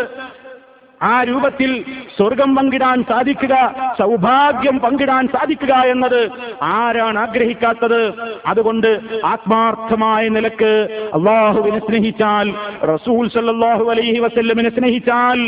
ആ 1.02 1.24
രൂപത്തിൽ 1.24 1.84
സ്വർഗം 2.16 2.56
പങ്കിടാൻ 2.56 3.04
സാധിക്കുക 3.08 3.74
സൗഭാഗ്യം 3.98 4.78
പങ്കിടാൻ 4.78 5.26
സാധിക്കുക 5.26 5.74
എന്നത് 5.74 6.30
ആരാണ് 6.62 7.18
ആഗ്രഹിക്കാത്തത്? 7.18 8.12
അതുകൊണ്ട് 8.46 9.00
ആത്മാർത്ഥമായ 9.24 10.28
നിലയ്ക്ക് 10.28 10.72
അള്ളാഹുവിനെ 11.14 11.78
സ്നേഹിച്ചാൽ 11.78 12.54
റസൂൽ 12.84 13.28
സല്ലാഹു 13.28 13.90
അലൈഹി 13.90 14.18
വസല്ലമിനെ 14.18 14.70
സ്നേഹിച്ചാൽ 14.70 15.40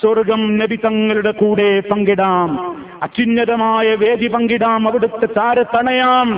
സ്വർഗം 0.00 0.58
നബി 0.58 0.76
തങ്ങളുടെ 0.76 1.30
കൂടെ 1.30 1.80
പങ്കിടാം. 1.80 2.76
അത്യുന്നതമായ 3.02 3.94
വേദി 3.94 4.28
പങ്കിടാം 4.28 4.88
അവിടുത്തെ 4.88 5.26
താരത്തണയാം 5.26 6.28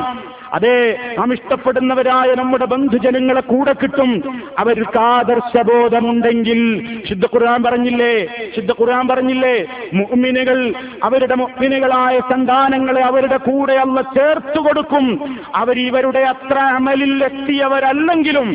അതെ 0.52 0.98
നാം 1.18 1.32
ഇഷ്ടപ്പെടുന്നവരായ 1.32 2.34
നമ്മുടെ 2.34 2.64
ബന്ധുജനങ്ങളെ 2.64 3.40
കൂടെ 3.40 3.72
കിട്ടും. 3.72 4.10
അവർക്ക് 4.58 4.98
ആദർശബോധമുണ്ടെങ്കിൽ 4.98 6.60
ശുദ്ധ 7.08 7.24
ഖുർആൻ 7.26 7.62
പറഞ്ഞില്ലേ? 7.62 8.14
ശുദ്ധ 8.56 8.70
ഖുർആൻ 8.78 9.04
പറഞ്ഞില്ലേ? 9.10 9.54
മുഅ്മിനുകൾ 9.98 10.58
അവരുടെ 11.08 11.36
മുഅ്മിനുകളായ 11.42 12.14
സന്താനങ്ങളെ 12.30 13.02
അവരുടെ 13.10 13.38
കൂടെ 13.48 13.76
അല്ല 13.84 13.98
ചേർത്തു 14.16 14.60
കൊടുക്കും. 14.66 15.06
അവർ 15.62 15.76
ഇവരുടെ 15.88 16.22
അത്ര 16.32 16.58
അമലിൽ 16.78 17.14
എത്തിയവരല്ലെങ്കിലും 17.30 18.48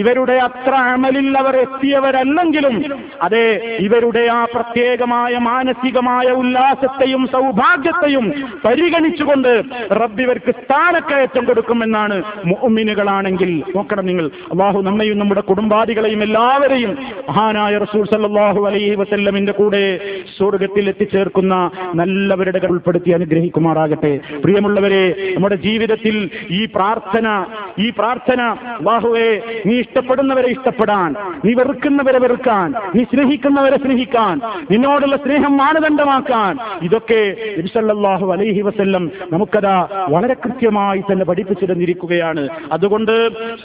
ഇവരുടെ 0.00 0.36
അത്ര 0.48 0.74
അമലിൽ 0.94 1.28
അവർ 1.42 1.54
എത്തിയവരല്ലെങ്കിലും 1.66 2.76
അതെ 3.26 3.46
ഇവരുടെ 3.86 4.24
ആ 4.38 4.40
പ്രത്യേകമായ 4.54 5.32
മാനസികമായ 5.50 6.26
ഉല്ലാസത്തെയും 6.42 7.22
സൗഭാഗ്യത്തെയും 7.34 8.26
പരിഗണിച്ചുകൊണ്ട് 8.64 9.52
റബ്ബിവർക്ക് 10.00 10.52
സ്ഥാനക്കയറ്റം 10.60 11.44
കൊടുക്കുമെന്നാണ് 11.48 12.16
മുഅ്മിനുകളാണെങ്കിൽ. 12.50 13.50
നോക്കണം 13.76 14.04
നിങ്ങൾ. 14.10 14.26
അള്ളാഹു 14.52 14.78
നമ്മയും 14.88 15.18
നമ്മുടെ 15.20 15.42
കുടുംബാദികളെയും 15.50 16.22
എല്ലാവരെയും 16.26 16.92
മഹാനായ 17.28 17.74
റസൂൽ 17.84 18.04
സല്ലല്ലാഹു 18.12 18.60
അലൈഹി 18.68 18.94
വസല്ലമിന്റെ 19.30 19.52
കൂടെ 19.58 19.82
സ്വർഗത്തിൽ 20.36 20.84
എത്തിച്ചേർക്കുന്ന 20.90 21.54
നല്ലവരുടെ 21.98 22.60
ഉൾപ്പെടുത്തി 22.72 23.10
അനുഗ്രഹിക്കുമാറാകട്ടെ. 23.16 24.12
പ്രിയമുള്ളവരെ 24.44 25.04
നമ്മുടെ 25.34 25.56
ജീവിതത്തിൽ 25.66 26.16
ഈ 26.58 26.60
പ്രാർത്ഥന 26.76 27.26
ഈ 27.84 27.86
പ്രാർത്ഥന 27.98 28.40
ബാഹുവെ 28.86 29.28
നീ 29.66 29.74
ഇഷ്ടപ്പെടുന്നവരെ 29.84 30.48
ഇഷ്ടപ്പെടാൻ 30.54 31.10
നീ 31.44 31.52
വെറുക്കുന്നവരെ 31.58 32.20
വെറുക്കാൻ 32.24 32.68
നീ 32.94 33.02
സ്നേഹിക്കുന്നവരെ 33.12 33.78
സ്നേഹിക്കാൻ 33.84 34.34
നിന്നോടുള്ള 34.70 35.16
സ്നേഹം 35.26 35.54
മാനദണ്ഡമാക്കാൻ 35.62 36.52
ഇതൊക്കെ 36.88 37.22
നബിസല്ലാഹു 37.58 38.28
അലൈഹി 38.36 38.64
വസല്ലം 38.68 39.06
നമുക്കതാ 39.32 39.76
വളരെ 40.14 40.36
കൃത്യമായി 40.44 41.02
തന്നെ 41.10 41.24
പഠിപ്പിച്ചിരുന്നിരിക്കുകയാണ്. 41.30 42.44
അതുകൊണ്ട് 42.78 43.14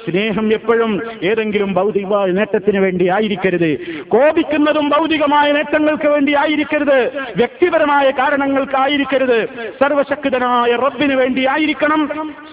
സ്നേഹം 0.06 0.46
എപ്പോഴും 0.60 0.94
ഏതെങ്കിലും 1.32 1.72
ഭൗതിക 1.80 2.14
നേട്ടത്തിന് 2.38 2.80
വേണ്ടി 2.86 3.06
ആയിരിക്കരുത്. 3.18 3.72
കോപിക്കുന്നതും 4.14 4.88
ഭൗതികമായ 4.96 5.48
നേട്ടങ്ങൾക്ക് 5.56 6.08
വേണ്ടി 6.08 6.36
ആയിരിക്കരുത് 6.36 7.00
വ്യക്തിപരമായ 7.38 8.12
കാരണങ്ങൾക്കായിരിക്കരുത്. 8.12 9.40
സർവശക്തനായ 9.82 10.76
റബ്ബിന് 10.76 11.16
വേണ്ടി 11.16 11.48
ആയിരിക്കണം 11.48 12.02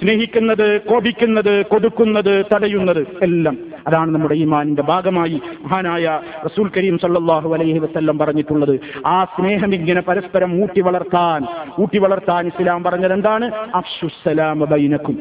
സ്നേഹിക്കുന്നത് 0.01 0.81
കോപിക്കുന്നത് 0.81 1.53
കൊടുക്കുന്നത് 1.67 2.33
തടയുന്നത് 2.55 3.03
എല്ലാം. 3.23 3.59
അതാണ് 3.87 4.11
നമ്മുടെ 4.15 4.35
ഈമാനിന്റെ 4.35 4.83
ഭാഗമായി 4.83 5.41
മഹാനായ 5.65 6.21
റസൂൽ 6.45 6.71
കരീം 6.77 6.99
സല്ലാഹു 6.99 7.55
അലൈഹി 7.55 7.79
വസല്ലം 7.79 8.19
പറഞ്ഞിട്ടുള്ളത്. 8.19 8.75
ആ 9.07 9.25
സ്നേഹം 9.25 9.75
ഇങ്ങനെ 9.75 10.01
പരസ്പരം 10.01 10.63
ഊട്ടി 10.63 10.81
വളർത്താൻ 10.81 11.41
ഊട്ടി 11.81 11.99
വളർത്താൻ 11.99 12.47
ഇസ്ലാം 12.47 12.83
പറഞ്ഞത് 12.83 13.13
എന്താണ് 13.13 13.47
അഫ്ഷുസലാമ 13.75 14.65
ബൈനക്കും. 14.65 15.17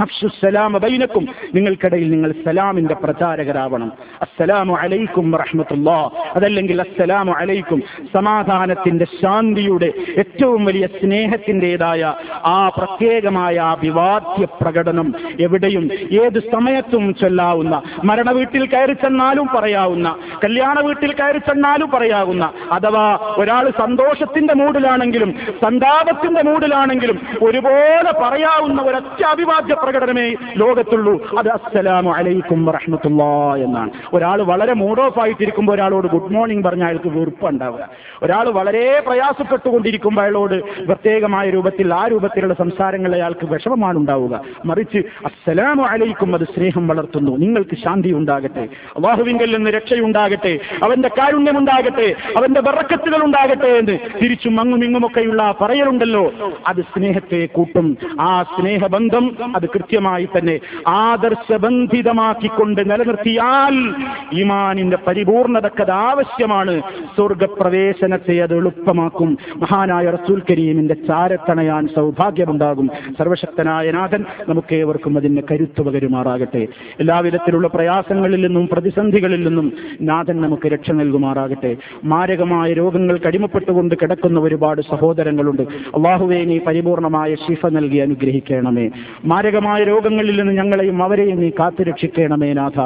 അഫ്ഷുസലാമ 0.00 0.78
ബൈനക്കും. 0.78 1.28
നിങ്ങൾക്കിടയിൽ 1.54 2.10
നിങ്ങൾ 2.10 2.32
സലാമിന്റെ 2.32 2.94
പ്രചാരകരാവണം. 2.94 3.92
അസ്സലാമു 4.22 4.74
അലൈക്കും 4.74 5.36
റഹ്മത്തുല്ലാ 5.36 6.10
അതല്ലെങ്കിൽ 6.36 6.80
അസ്സലാമു 6.80 7.32
അലൈക്കും. 7.32 7.82
സമാധാനത്തിന്റെ 8.14 9.04
ശാന്തിയുടെ 9.04 9.92
ഏറ്റവും 10.18 10.64
വലിയ 10.64 10.86
സ്നേഹത്തിന്റെതായ 10.86 12.14
ആ 12.44 12.68
പ്രത്യേകമായ 12.68 13.56
അഭിവാദ്യ 13.56 14.44
പ്രകടനം 14.44 15.14
എവിടെയും 15.40 15.84
ഏത് 16.22 16.38
സമയത്തും 16.38 17.14
ചൊല്ലാവുന്ന 17.14 17.82
മരണ 18.04 18.30
വീട്ടിൽ 18.30 18.66
കയറി 18.66 18.92
ചെന്നാലും 18.92 19.48
പറയാവുന്ന 19.56 20.16
കല്യാണ 20.44 20.80
വീട്ടിൽ 20.80 21.12
കയറി 21.12 21.38
ചെന്നാലും 21.38 21.90
പറയാവുന്ന 21.90 22.52
അഥവാ 22.72 23.34
ഒരാൾ 23.36 23.72
സന്തോഷത്തിന്റെ 23.78 24.54
മൂടിലാണെങ്കിലും 24.54 25.32
സന്താപത്തിന്റെ 25.62 26.42
മൂടിലാണെങ്കിലും 26.42 27.20
ഒരുപോലെ 27.42 28.12
പറയാവുന്ന 28.20 28.82
ഒരൊറ്റ 28.82 29.22
അഭിവാദ്യ 29.22 29.74
പ്രകടനമേ 29.90 30.34
ലോകത്തുള്ളൂ. 30.56 31.38
അത് 31.38 31.48
അസ്സലാമു 31.48 32.12
അലൈക്കും 32.12 32.66
വറഹ്മത്തുള്ളാ 32.66 33.56
എന്നാണ്. 33.56 33.90
ഒരാൾ 34.12 34.42
വളരെ 34.42 34.74
മൂഡ് 34.74 35.00
ഓഫ് 35.00 35.20
ആയിട്ടിരിക്കുമ്പോൾ 35.20 35.72
ഒരാളോട് 35.72 36.06
ഗുഡ് 36.06 36.32
മോർണിംഗ് 36.32 36.64
പറഞ്ഞ 36.64 36.82
അയാൾക്ക് 36.82 37.08
വെറുപ്പുണ്ടാവുക. 37.08 37.88
ഒരാൾ 38.22 38.48
വളരെ 38.48 39.02
പ്രയാസപ്പെട്ടുകൊണ്ടിരിക്കുമ്പോൾ 39.06 40.22
അയാളോട് 40.22 40.86
പ്രത്യേകമായ 40.86 41.50
രൂപത്തിൽ 41.50 41.94
ആ 41.94 42.06
രൂപത്തിലുള്ള 42.06 42.54
സംസാരങ്ങൾ 42.54 43.14
അയാൾക്ക് 43.14 43.46
വിഷമമാണ് 43.46 43.98
ഉണ്ടാവുക 43.98 44.40
മറിച്ച് 44.64 44.98
അസ്സലാമു 44.98 45.82
അലൈക്കും 45.82 46.34
അത് 46.34 46.44
സ്നേഹം 46.44 46.88
വളർത്തുന്നു. 46.88 47.36
നിങ്ങൾക്ക് 47.36 47.76
ശാന്തി 47.84 48.12
ഉണ്ടാകട്ടെ. 48.12 48.68
അള്ളാഹുവിങ്കൽ 48.96 49.56
നിന്ന് 49.56 49.70
രക്ഷയുണ്ടാകട്ടെ. 49.70 50.58
അവന്റെ 50.82 51.08
കാരുണ്യമുണ്ടാകട്ടെ. 51.08 52.14
അവന്റെ 52.36 52.60
ബറക്കത്തുകൾ 52.60 53.24
ഉണ്ടാകട്ടെ 53.24 53.66
എന്ന് 53.66 53.98
തിരിച്ചും 54.22 54.60
അങ്ങും 54.60 54.84
ഇങ്ങുമൊക്കെയുള്ള 54.84 55.54
പറയലുണ്ടല്ലോ. 55.60 56.32
അത് 56.66 56.80
സ്നേഹത്തെ 56.80 57.46
കൂട്ടും. 57.46 57.96
ആ 58.20 58.42
സ്നേഹബന്ധം 58.42 59.56
അത് 59.56 59.70
കൃത്യമായി 59.80 60.28
തന്നെ 60.38 60.60
ആദർശബന്ധിതമാക്കിക്കൊണ്ട് 60.88 62.90
നിലനിർത്തിയാൽ 62.90 63.94
ഈമാനിന്റെ 64.40 64.98
പരിപൂർണതക്കത് 65.06 65.90
ആവശ്യമാണ്. 65.90 66.82
സ്വർഗപ്രവേശനത്തെ 67.16 68.40
അത് 68.40 68.56
എളുപ്പമാക്കും. 68.56 69.38
മഹാനായ 69.56 70.10
റസൂൽ 70.10 70.42
കരീമിന്റെ 70.50 70.94
ചാരത്തണയാൻ 70.94 71.88
സൗഭാഗ്യമുണ്ടാകും. 71.96 72.90
സർവശക്തനായ 73.18 73.90
നാഥൻ 73.90 74.24
നമുക്ക് 74.48 74.74
ഏവർക്കും 74.74 75.16
അതിന് 75.16 75.42
കരുത്തു 75.50 75.82
പകരുമാറാകട്ടെ. 75.82 76.66
എല്ലാവിധത്തിലുള്ള 77.00 77.68
പ്രയാസങ്ങളിൽ 77.68 78.46
നിന്നും 78.46 78.68
പ്രതിസന്ധികളിൽ 78.72 79.48
നിന്നും 79.48 79.72
നാഥൻ 80.00 80.40
നമുക്ക് 80.40 80.68
രക്ഷ 80.68 80.90
നൽകുമാറാകട്ടെ. 80.90 81.76
മാരകമായ 82.04 82.72
രോഗങ്ങൾക്ക് 82.72 83.26
അടിമപ്പെട്ടുകൊണ്ട് 83.26 83.94
കിടക്കുന്ന 83.94 84.40
ഒരുപാട് 84.40 84.80
സഹോദരങ്ങളുണ്ട്. 84.80 85.62
അള്ളാഹുവേനി 85.62 86.60
പരിപൂർണമായ 86.66 87.34
ശിഫ 87.34 87.66
നൽകി 87.66 87.96
അനുഗ്രഹിക്കണമേ. 87.96 88.90
മാരകമായ 89.24 89.69
രോഗങ്ങളിൽ 89.78 90.40
നിന്ന് 90.40 90.52
ഞങ്ങളെയും 90.52 91.02
അവരെയും 91.02 91.40
നീ 91.40 91.50
കാത്തുരക്ഷിക്കണമേ 91.50 92.52
നാഥ. 92.52 92.80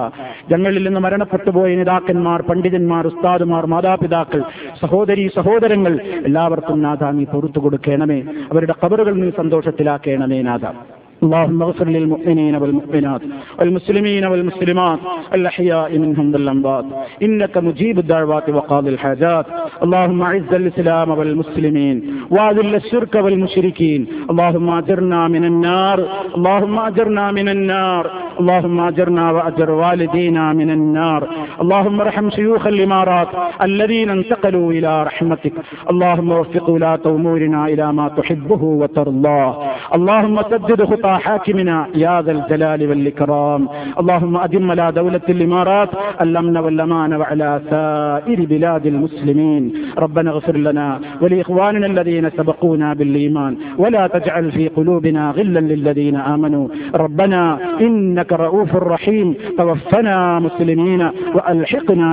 ഞങ്ങളിൽ 0.52 0.84
നിന്ന് 0.84 1.00
മരണപ്പെട്ടുപോയ 1.00 1.74
നേതാക്കന്മാർ 1.74 2.42
പണ്ഡിതന്മാർ 2.42 3.06
ഉസ്താദുമാർ 3.06 3.66
മാതാപിതാക്കൾ 3.66 4.42
സഹോദരി 4.80 5.30
സഹോദരങ്ങൾ 5.36 6.00
എല്ലാവർക്കും 6.24 6.82
നാഥ 6.82 7.04
നീ 7.04 7.24
പൊറത്തു 7.24 7.58
കൊടുക്കണമേ. 7.58 8.20
അവരുടെ 8.20 8.74
കബറുകൾ 8.84 9.14
നീ 9.14 9.30
സന്തോഷത്തിലാക്കണമേ 9.30 10.42
നാഥ. 10.42 10.93
اللهم 11.24 11.62
اغفر 11.62 11.88
للمؤمنين 11.88 12.54
والمؤمنات 12.56 13.22
والمسلمين 13.58 14.24
والمسلمات 14.24 14.98
الأحياء 15.34 15.98
منهم 15.98 16.26
والأموات. 16.34 16.84
إنك 17.22 17.54
مجيب 17.58 17.98
الدعوات 17.98 18.46
وقاضي 18.50 18.90
الحاجات. 18.90 19.46
اللهم 19.84 20.22
أعز 20.22 20.50
الإسلام 20.60 21.08
والمسلمين 21.18 21.96
وأذل 22.30 22.74
الشرك 22.74 23.14
والمشركين. 23.14 24.00
اللهم 24.30 24.70
أجرنا 24.70 25.28
من 25.28 25.44
النار 25.44 25.98
اللهم 26.36 26.78
أجرنا 26.78 27.24
من 27.38 27.48
النار. 27.48 28.04
اللهم 28.40 28.80
أجرنا 28.80 29.24
وأجر 29.30 29.70
والدينا 29.70 30.52
من 30.52 30.70
النار. 30.70 31.28
اللهم 31.62 32.00
ارحم 32.00 32.30
شيوخ 32.30 32.66
الإمارات 32.66 33.28
الذين 33.62 34.10
انتقلوا 34.10 34.72
إلى 34.72 35.02
رحمتك. 35.02 35.52
اللهم 35.90 36.30
وفق 36.32 36.70
ولاة 36.70 37.04
أمورنا 37.06 37.60
إلى 37.72 37.92
ما 37.92 38.08
تحبه 38.08 38.62
وترضاه. 38.80 39.52
اللهم 39.96 40.36
سدد 40.42 40.80
حاكمنا 41.18 41.86
يا 41.94 42.22
ذا 42.22 42.32
الجلال 42.32 42.88
والإكرام. 42.88 43.68
اللهم 44.00 44.36
أدم 44.36 44.70
على 44.70 44.92
دولة 44.92 45.20
الإمارات 45.28 45.90
الأمن 46.20 46.56
والأمان 46.56 47.14
وعلى 47.14 47.60
سائر 47.70 48.38
بلاد 48.44 48.86
المسلمين. 48.86 49.62
ربنا 49.98 50.30
اغفر 50.30 50.56
لنا 50.56 51.00
ولإخواننا 51.20 51.86
الذين 51.86 52.30
سبقونا 52.30 52.94
بالإيمان 52.94 53.56
ولا 53.78 54.06
تجعل 54.06 54.52
في 54.52 54.68
قلوبنا 54.68 55.30
غلا 55.30 55.60
للذين 55.60 56.16
آمنوا. 56.16 56.68
ربنا 56.94 57.58
إنك 57.80 58.32
رؤوف 58.32 58.76
رحيم. 58.76 59.34
توفنا 59.58 60.38
مسلمين 60.38 61.10
وألحقنا 61.34 62.02